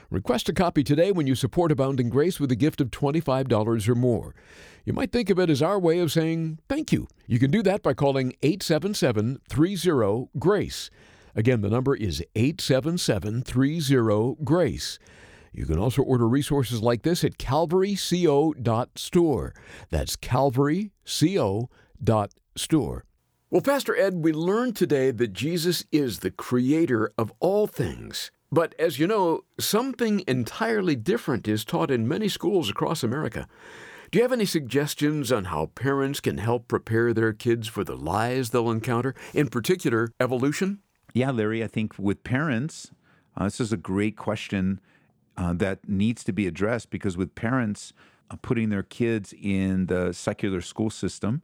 Request 0.09 0.47
a 0.47 0.53
copy 0.53 0.83
today 0.83 1.11
when 1.11 1.25
you 1.25 1.33
support 1.35 1.71
Abounding 1.71 2.09
Grace 2.09 2.39
with 2.39 2.51
a 2.51 2.55
gift 2.55 2.79
of 2.79 2.91
$25 2.91 3.89
or 3.89 3.95
more. 3.95 4.35
You 4.85 4.93
might 4.93 5.11
think 5.11 5.29
of 5.29 5.39
it 5.39 5.49
as 5.49 5.63
our 5.63 5.79
way 5.79 5.99
of 5.99 6.11
saying 6.11 6.59
thank 6.69 6.91
you. 6.91 7.07
You 7.25 7.39
can 7.39 7.49
do 7.49 7.63
that 7.63 7.81
by 7.81 7.93
calling 7.93 8.33
877 8.43 9.39
30 9.49 10.29
GRACE. 10.37 10.89
Again, 11.35 11.61
the 11.61 11.69
number 11.69 11.95
is 11.95 12.23
877 12.35 13.43
30 13.43 14.35
GRACE. 14.43 14.99
You 15.51 15.65
can 15.65 15.79
also 15.79 16.01
order 16.01 16.27
resources 16.27 16.81
like 16.81 17.03
this 17.03 17.23
at 17.23 17.37
calvaryco.store. 17.37 19.53
That's 19.89 20.15
calvaryco.store 20.15 22.29
store. 22.55 23.05
Well, 23.49 23.61
Pastor 23.61 23.95
Ed, 23.95 24.15
we 24.15 24.33
learned 24.33 24.75
today 24.75 25.11
that 25.11 25.33
Jesus 25.33 25.85
is 25.91 26.19
the 26.19 26.31
creator 26.31 27.11
of 27.17 27.31
all 27.39 27.67
things. 27.67 28.31
But 28.51 28.73
as 28.79 28.99
you 28.99 29.07
know, 29.07 29.41
something 29.59 30.23
entirely 30.27 30.95
different 30.95 31.47
is 31.47 31.65
taught 31.65 31.91
in 31.91 32.07
many 32.07 32.27
schools 32.27 32.69
across 32.69 33.03
America. 33.03 33.47
Do 34.11 34.19
you 34.19 34.23
have 34.23 34.31
any 34.31 34.45
suggestions 34.45 35.31
on 35.31 35.45
how 35.45 35.67
parents 35.67 36.19
can 36.19 36.37
help 36.37 36.67
prepare 36.67 37.13
their 37.13 37.33
kids 37.33 37.67
for 37.67 37.83
the 37.83 37.97
lies 37.97 38.49
they'll 38.49 38.71
encounter, 38.71 39.13
in 39.33 39.49
particular, 39.49 40.09
evolution? 40.19 40.79
Yeah, 41.15 41.31
Larry, 41.31 41.63
I 41.63 41.67
think 41.67 41.97
with 41.97 42.25
parents, 42.25 42.91
uh, 43.37 43.45
this 43.45 43.61
is 43.61 43.71
a 43.71 43.77
great 43.77 44.17
question 44.17 44.81
uh, 45.37 45.53
that 45.53 45.87
needs 45.87 46.25
to 46.25 46.33
be 46.33 46.45
addressed 46.45 46.89
because 46.89 47.15
with 47.15 47.35
parents 47.35 47.93
uh, 48.29 48.35
putting 48.41 48.67
their 48.67 48.83
kids 48.83 49.33
in 49.41 49.85
the 49.85 50.11
secular 50.11 50.59
school 50.59 50.89
system, 50.89 51.41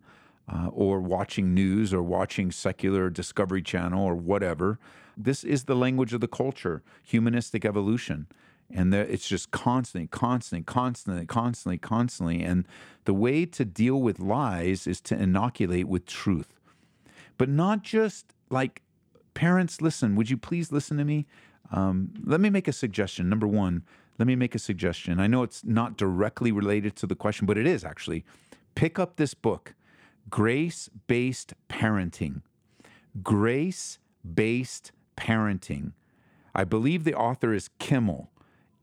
uh, 0.52 0.68
or 0.74 1.00
watching 1.00 1.54
news 1.54 1.94
or 1.94 2.04
watching 2.04 2.52
secular 2.52 3.10
Discovery 3.10 3.62
Channel 3.62 4.04
or 4.04 4.14
whatever. 4.14 4.78
This 5.16 5.46
is 5.46 5.64
the 5.64 5.76
language 5.76 6.14
of 6.14 6.20
the 6.20 6.28
culture, 6.28 6.84
humanistic 7.02 7.64
evolution. 7.64 8.28
And 8.70 8.94
it's 8.94 9.30
just 9.30 9.52
constant, 9.52 10.12
constant, 10.12 10.66
constantly, 10.66 11.26
constantly, 11.26 11.78
constantly. 11.78 12.44
And 12.44 12.68
the 13.06 13.14
way 13.14 13.46
to 13.46 13.64
deal 13.64 14.02
with 14.02 14.20
lies 14.20 14.86
is 14.86 15.00
to 15.02 15.16
inoculate 15.16 15.88
with 15.88 16.06
truth. 16.06 16.60
But 17.38 17.48
not 17.48 17.84
just 17.84 18.34
like 18.50 18.82
parents, 19.34 19.82
listen, 19.82 20.16
would 20.16 20.30
you 20.30 20.38
please 20.38 20.72
listen 20.72 20.98
to 20.98 21.06
me? 21.06 21.26
Um, 21.72 22.14
let 22.24 22.42
me 22.42 22.50
make 22.50 22.68
a 22.68 22.74
suggestion. 22.74 23.30
Number 23.30 23.48
one, 23.48 23.84
let 24.18 24.28
me 24.28 24.36
make 24.36 24.56
a 24.56 24.60
suggestion. 24.60 25.20
I 25.20 25.28
know 25.28 25.44
it's 25.44 25.64
not 25.64 25.98
directly 25.98 26.52
related 26.52 26.96
to 26.98 27.08
the 27.08 27.16
question, 27.16 27.46
but 27.46 27.58
it 27.58 27.66
is 27.66 27.84
actually. 27.84 28.24
Pick 28.76 29.00
up 29.00 29.16
this 29.16 29.34
book 29.34 29.74
grace 30.30 30.90
based 31.08 31.54
parenting. 31.70 32.42
Grace 33.24 34.00
based 34.36 34.92
parenting. 35.18 35.94
I 36.54 36.64
believe 36.64 37.04
the 37.04 37.16
author 37.16 37.54
is 37.54 37.70
Kimmel, 37.80 38.30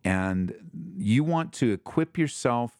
and 0.04 0.54
you 0.96 1.22
want 1.22 1.52
to 1.54 1.72
equip 1.72 2.16
yourself 2.16 2.78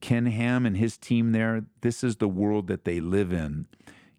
Ken 0.00 0.26
Ham 0.26 0.66
and 0.66 0.76
his 0.76 0.96
team 0.96 1.32
there, 1.32 1.64
this 1.80 2.04
is 2.04 2.16
the 2.16 2.28
world 2.28 2.66
that 2.68 2.84
they 2.84 3.00
live 3.00 3.32
in, 3.32 3.66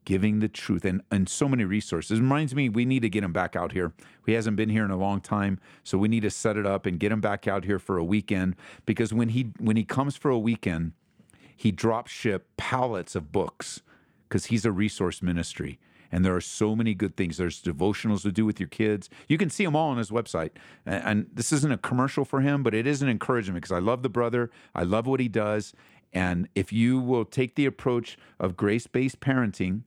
giving 0.06 0.40
the 0.40 0.48
truth 0.48 0.84
and, 0.84 1.02
and 1.12 1.30
so 1.30 1.48
many 1.48 1.64
resources. 1.64 2.18
It 2.18 2.22
reminds 2.22 2.56
me, 2.56 2.68
we 2.68 2.84
need 2.84 3.04
to 3.04 3.10
get 3.10 3.24
him 3.24 3.32
back 3.32 3.56
out 3.56 3.72
here. 3.72 3.94
He 4.26 4.34
hasn't 4.34 4.58
been 4.58 4.70
here 4.70 4.84
in 4.84 4.92
a 4.92 4.98
long 4.98 5.22
time, 5.22 5.60
so 5.84 5.98
we 5.98 6.08
need 6.08 6.24
to 6.24 6.30
set 6.30 6.58
it 6.58 6.66
up 6.66 6.86
and 6.86 7.00
get 7.00 7.12
him 7.12 7.22
back 7.22 7.48
out 7.48 7.64
here 7.64 7.80
for 7.80 7.98
a 7.98 8.04
weekend 8.04 8.56
because 8.86 9.14
when 9.14 9.30
he 9.30 9.52
when 9.60 9.78
he 9.78 9.84
comes 9.84 10.18
for 10.18 10.30
a 10.30 10.40
weekend, 10.40 10.94
he 11.56 11.72
drops 11.72 12.12
ship 12.12 12.48
pallets 12.58 13.16
of 13.16 13.32
books 13.32 13.82
because 14.28 14.48
he's 14.48 14.66
a 14.66 14.72
resource 14.72 15.22
ministry. 15.22 15.80
And 16.12 16.24
there 16.24 16.36
are 16.36 16.42
so 16.42 16.76
many 16.76 16.94
good 16.94 17.16
things. 17.18 17.38
There's 17.38 17.62
devotionals 17.62 18.22
to 18.24 18.32
do 18.32 18.46
with 18.46 18.60
your 18.60 18.70
kids. 18.70 19.10
You 19.28 19.38
can 19.38 19.50
see 19.50 19.66
them 19.66 19.76
all 19.76 19.90
on 19.90 19.98
his 19.98 20.12
website. 20.12 20.52
And, 20.86 21.28
this 21.34 21.52
isn't 21.52 21.72
a 21.72 21.78
commercial 21.78 22.26
for 22.26 22.42
him, 22.42 22.64
but 22.64 22.74
it 22.74 22.88
is 22.88 23.02
an 23.02 23.10
encouragement 23.10 23.62
because 23.62 23.76
I 23.76 23.80
love 23.80 24.04
the 24.04 24.10
brother. 24.10 24.50
I 24.74 24.84
love 24.84 25.08
what 25.08 25.20
he 25.20 25.28
does. 25.28 25.74
And 26.14 26.48
if 26.56 26.72
you 26.72 27.00
will 27.00 27.26
take 27.26 27.56
the 27.56 27.66
approach 27.66 28.18
of 28.40 28.56
grace 28.56 28.88
based 28.88 29.20
parenting 29.20 29.84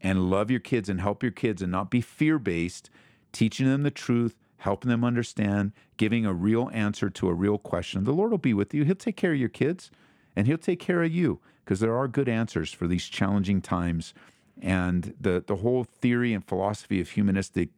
and 0.00 0.30
love 0.30 0.50
your 0.50 0.60
kids 0.60 0.88
and 0.88 1.00
help 1.00 1.22
your 1.22 1.32
kids 1.32 1.62
and 1.62 1.70
not 1.70 1.90
be 1.90 2.00
fear 2.00 2.38
based, 2.38 2.90
teaching 3.32 3.66
them 3.66 3.82
the 3.82 3.90
truth, 3.90 4.36
helping 4.58 4.90
them 4.90 5.04
understand, 5.04 5.72
giving 5.96 6.26
a 6.26 6.32
real 6.32 6.70
answer 6.72 7.10
to 7.10 7.28
a 7.28 7.34
real 7.34 7.58
question, 7.58 8.04
the 8.04 8.12
Lord 8.12 8.30
will 8.30 8.38
be 8.38 8.54
with 8.54 8.74
you. 8.74 8.84
He'll 8.84 8.94
take 8.94 9.16
care 9.16 9.32
of 9.32 9.38
your 9.38 9.48
kids 9.48 9.90
and 10.34 10.46
He'll 10.46 10.58
take 10.58 10.80
care 10.80 11.02
of 11.02 11.12
you 11.12 11.40
because 11.64 11.80
there 11.80 11.96
are 11.96 12.08
good 12.08 12.28
answers 12.28 12.72
for 12.72 12.86
these 12.86 13.06
challenging 13.06 13.60
times 13.60 14.14
and 14.62 15.14
the 15.20 15.42
the 15.46 15.56
whole 15.56 15.84
theory 15.84 16.32
and 16.32 16.44
philosophy 16.44 17.00
of 17.00 17.10
humanistic 17.10 17.70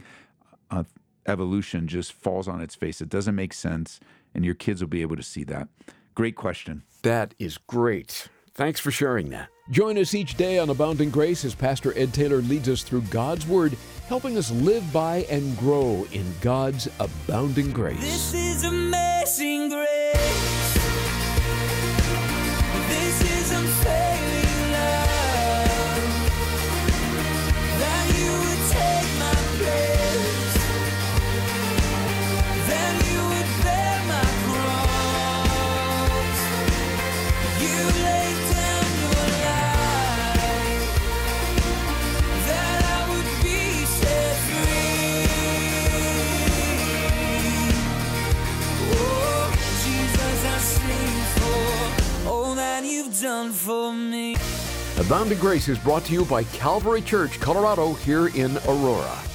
uh, 0.70 0.84
evolution 1.26 1.88
just 1.88 2.12
falls 2.12 2.48
on 2.48 2.60
its 2.60 2.74
face. 2.74 3.00
It 3.00 3.08
doesn't 3.08 3.34
make 3.34 3.52
sense, 3.52 4.00
and 4.34 4.44
your 4.44 4.54
kids 4.54 4.80
will 4.80 4.88
be 4.88 5.02
able 5.02 5.16
to 5.16 5.22
see 5.22 5.44
that. 5.44 5.68
Great 6.14 6.36
question. 6.36 6.82
That 7.02 7.34
is 7.38 7.58
great. 7.58 8.28
Thanks 8.54 8.80
for 8.80 8.90
sharing 8.90 9.30
that. 9.30 9.48
Join 9.70 9.96
us 9.96 10.14
each 10.14 10.34
day 10.36 10.58
on 10.58 10.68
Abounding 10.68 11.10
Grace 11.10 11.44
as 11.44 11.54
Pastor 11.54 11.96
Ed 11.96 12.12
Taylor 12.12 12.38
leads 12.42 12.68
us 12.68 12.82
through 12.82 13.02
God's 13.02 13.46
Word, 13.46 13.76
helping 14.08 14.36
us 14.36 14.50
live 14.50 14.92
by 14.92 15.24
and 15.30 15.56
grow 15.56 16.06
in 16.12 16.26
God's 16.40 16.88
abounding 16.98 17.70
grace. 17.70 18.00
This 18.00 18.34
is 18.34 18.64
amazing 18.64 19.70
grace. 19.70 20.79
Me. 55.10 55.16
Abounding 55.16 55.38
Grace 55.38 55.68
is 55.68 55.78
brought 55.78 56.04
to 56.04 56.12
you 56.12 56.24
by 56.24 56.44
Calvary 56.44 57.02
Church, 57.02 57.40
Colorado, 57.40 57.94
here 57.94 58.28
in 58.28 58.56
Aurora. 58.58 59.29